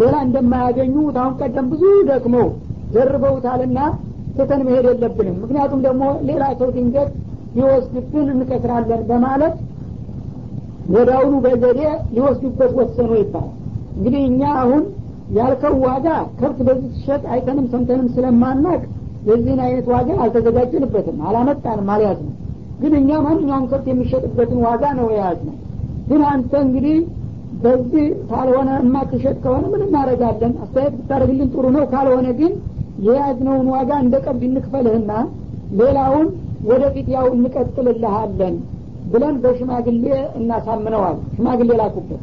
[0.00, 2.48] ሌላ እንደማያገኙ አሁን ቀደም ብዙ ደክመው
[2.94, 3.78] ደርበውታልና
[4.36, 7.10] ትተን መሄድ የለብንም። ምክንያቱም ደግሞ ሌላ ሰው ድንገት
[7.56, 9.54] ሊወስድብን እንከስራለን በማለት
[10.94, 11.80] ወዳውኑ በዘዴ
[12.14, 13.54] ሊወስዱበት ወሰኑ ይባላል።
[13.96, 14.82] እንግዲህ እኛ አሁን
[15.36, 16.06] ያልከው ዋጋ
[16.38, 18.80] ከብት በዚህ ሲሸጥ አይተንም ሰምተንም ስለማናቅ
[19.28, 22.34] የዚህን አይነት ዋጋ አልተዘጋጀንበትም አላመጣንም አልያዝንም።
[22.80, 25.56] ግን እኛ ማንኛውም ከብት የሚሸጥበትን ዋጋ ነው የያዝነው።
[26.08, 26.96] ግን አንተ እንግዲህ
[27.62, 32.52] በዚህ ካልሆነ የማትሸጥ ከሆነ ምን እናደረጋለን አስተያየት ብታደረግልን ጥሩ ነው። ካልሆነ ግን
[33.06, 35.12] የያዝነውን ዋጋ እንደ ቀብድ እንክፈልህና
[35.80, 36.28] ሌላውን
[36.68, 38.54] ወደፊት ያው እንቀጥልልሃለን
[39.12, 40.04] ብለን በሽማግሌ
[40.38, 42.22] እናሳምነዋል። ሽማግሌ ላኩበት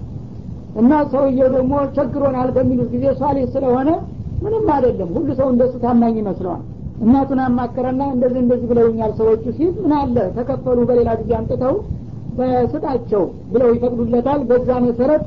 [0.82, 3.90] እና ሰውየው ደግሞ ቸግሮናል በሚሉት ጊዜ ሷሌ ስለሆነ
[4.44, 6.64] ምንም አይደለም። ሁሉ ሰው እንደሱ ታማኝ ይመስለዋል።
[7.04, 10.18] እናቱን አማከረና እንደዚህ እንደዚህ ብለውኛል ሰዎቹ ሲል ምን አለ?
[10.38, 11.76] ተከፈሉ በሌላ ጊዜ አምጥተው
[12.38, 15.24] በስጣቸው ብለው ይፈቅዱለታል። በዛ መሰረት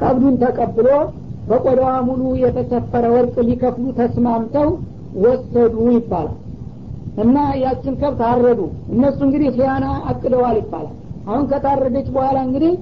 [0.00, 0.88] ቀብዱን ተቀብሎ
[1.48, 4.68] በቆዳዋ ሙሉ የተሰፈረ ወርቅ ሊከፍሉ ተስማምተው
[5.24, 6.38] ወሰዱ ይባላል
[7.22, 8.60] እና ያችን ከብት አረዱ።
[8.94, 10.94] እነሱ እንግዲህ ፊያና አቅደዋል ይባላል።
[11.28, 12.72] አሁን ከታረደች በኋላ እንግዲህ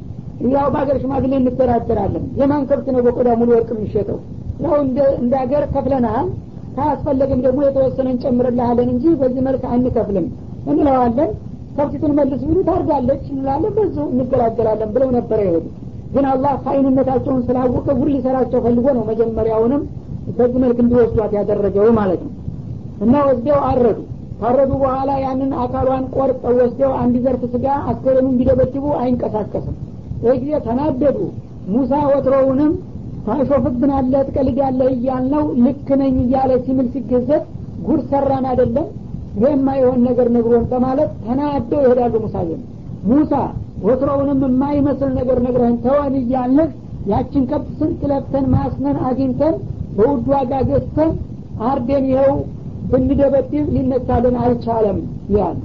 [0.52, 4.18] ያው በሀገር ሽማግሌ እንተዳደራለን የማን ከብት ነው በቆዳ ሙሉ ወርቅ የሚሸጠው?
[4.64, 4.74] ያው
[5.20, 6.26] እንደ ሀገር ከፍለናል።
[6.76, 10.26] ካስፈለግም ደግሞ የተወሰነ እንጨምርልሃለን እንጂ በዚህ መልክ አንከፍልም
[10.70, 11.30] እንለዋለን።
[11.76, 15.64] ከብቲቱን መልስ ቢሉ ታርዳለች እንላለን በዙ እንገላገላለን ብለው ነበረ ይሄዱ
[16.14, 19.82] ግን አላህ ፋይንነታቸውን ስላወቀ ጉድ ሊሰራቸው ፈልጎ ነው መጀመሪያውንም
[20.38, 22.32] በዚህ መልክ እንዲወስዷት ያደረገው ማለት ነው።
[23.04, 23.98] እና ወስደው አረዱ
[24.42, 29.76] ካረዱ በኋላ ያንን አካሏን ቆርጠው ወስደው አንድ ዘርፍ ስጋ አስከሬኑን ቢደበድቡ አይንቀሳቀስም።
[30.24, 31.18] ይህ ጊዜ ተናደዱ።
[31.72, 32.72] ሙሳ ወትሮውንም
[33.26, 37.44] ታሾፍብናለ ትቀልዳለህ እያልነው ልክ ነኝ እያለ ሲምል ሲገዘት
[37.86, 38.86] ጉድ ሰራን አይደለም?
[39.36, 42.64] ይሄማ የሆን ነገር ነግሮን በማለት ተናደው ይሄዳሉ ሙሳ ዘንድ
[43.10, 43.32] ሙሳ
[43.86, 46.70] ወትሮውንም የማይመስል ነገር ነግረህን ተወን እያልንህ
[47.12, 49.54] ያችን ከብት ስንት ለፍተን ማስነን አግኝተን
[49.96, 51.12] በውድ ዋጋ ገዝተን
[51.68, 52.34] አርደን ይኸው
[52.92, 55.58] ብንደበድብ ሊነሳልን አልቻለም ይላል